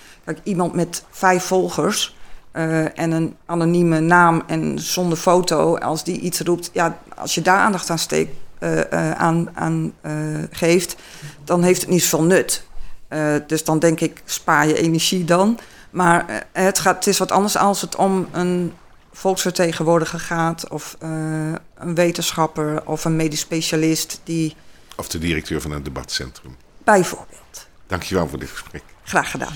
[0.42, 2.16] iemand met vijf volgers
[2.50, 7.42] eh, en een anonieme naam en zonder foto, als die iets roept, ja, als je
[7.42, 8.32] daar aandacht aan steekt,
[8.62, 10.12] eh, eh, aan, aan eh,
[10.50, 10.96] geeft,
[11.44, 12.66] dan heeft het niet zoveel nut.
[13.12, 15.58] Eh, dus dan denk ik, spaar je energie dan.
[15.90, 18.72] Maar eh, het, gaat, het is wat anders als het om een
[19.12, 20.68] volksvertegenwoordiger gaat...
[20.68, 21.08] of eh,
[21.74, 24.56] een wetenschapper of een medisch specialist die
[24.96, 26.56] Of de directeur van een debatcentrum.
[26.84, 27.66] bijvoorbeeld...
[27.86, 28.82] Dankjewel voor dit gesprek.
[29.02, 29.52] Graag gedaan.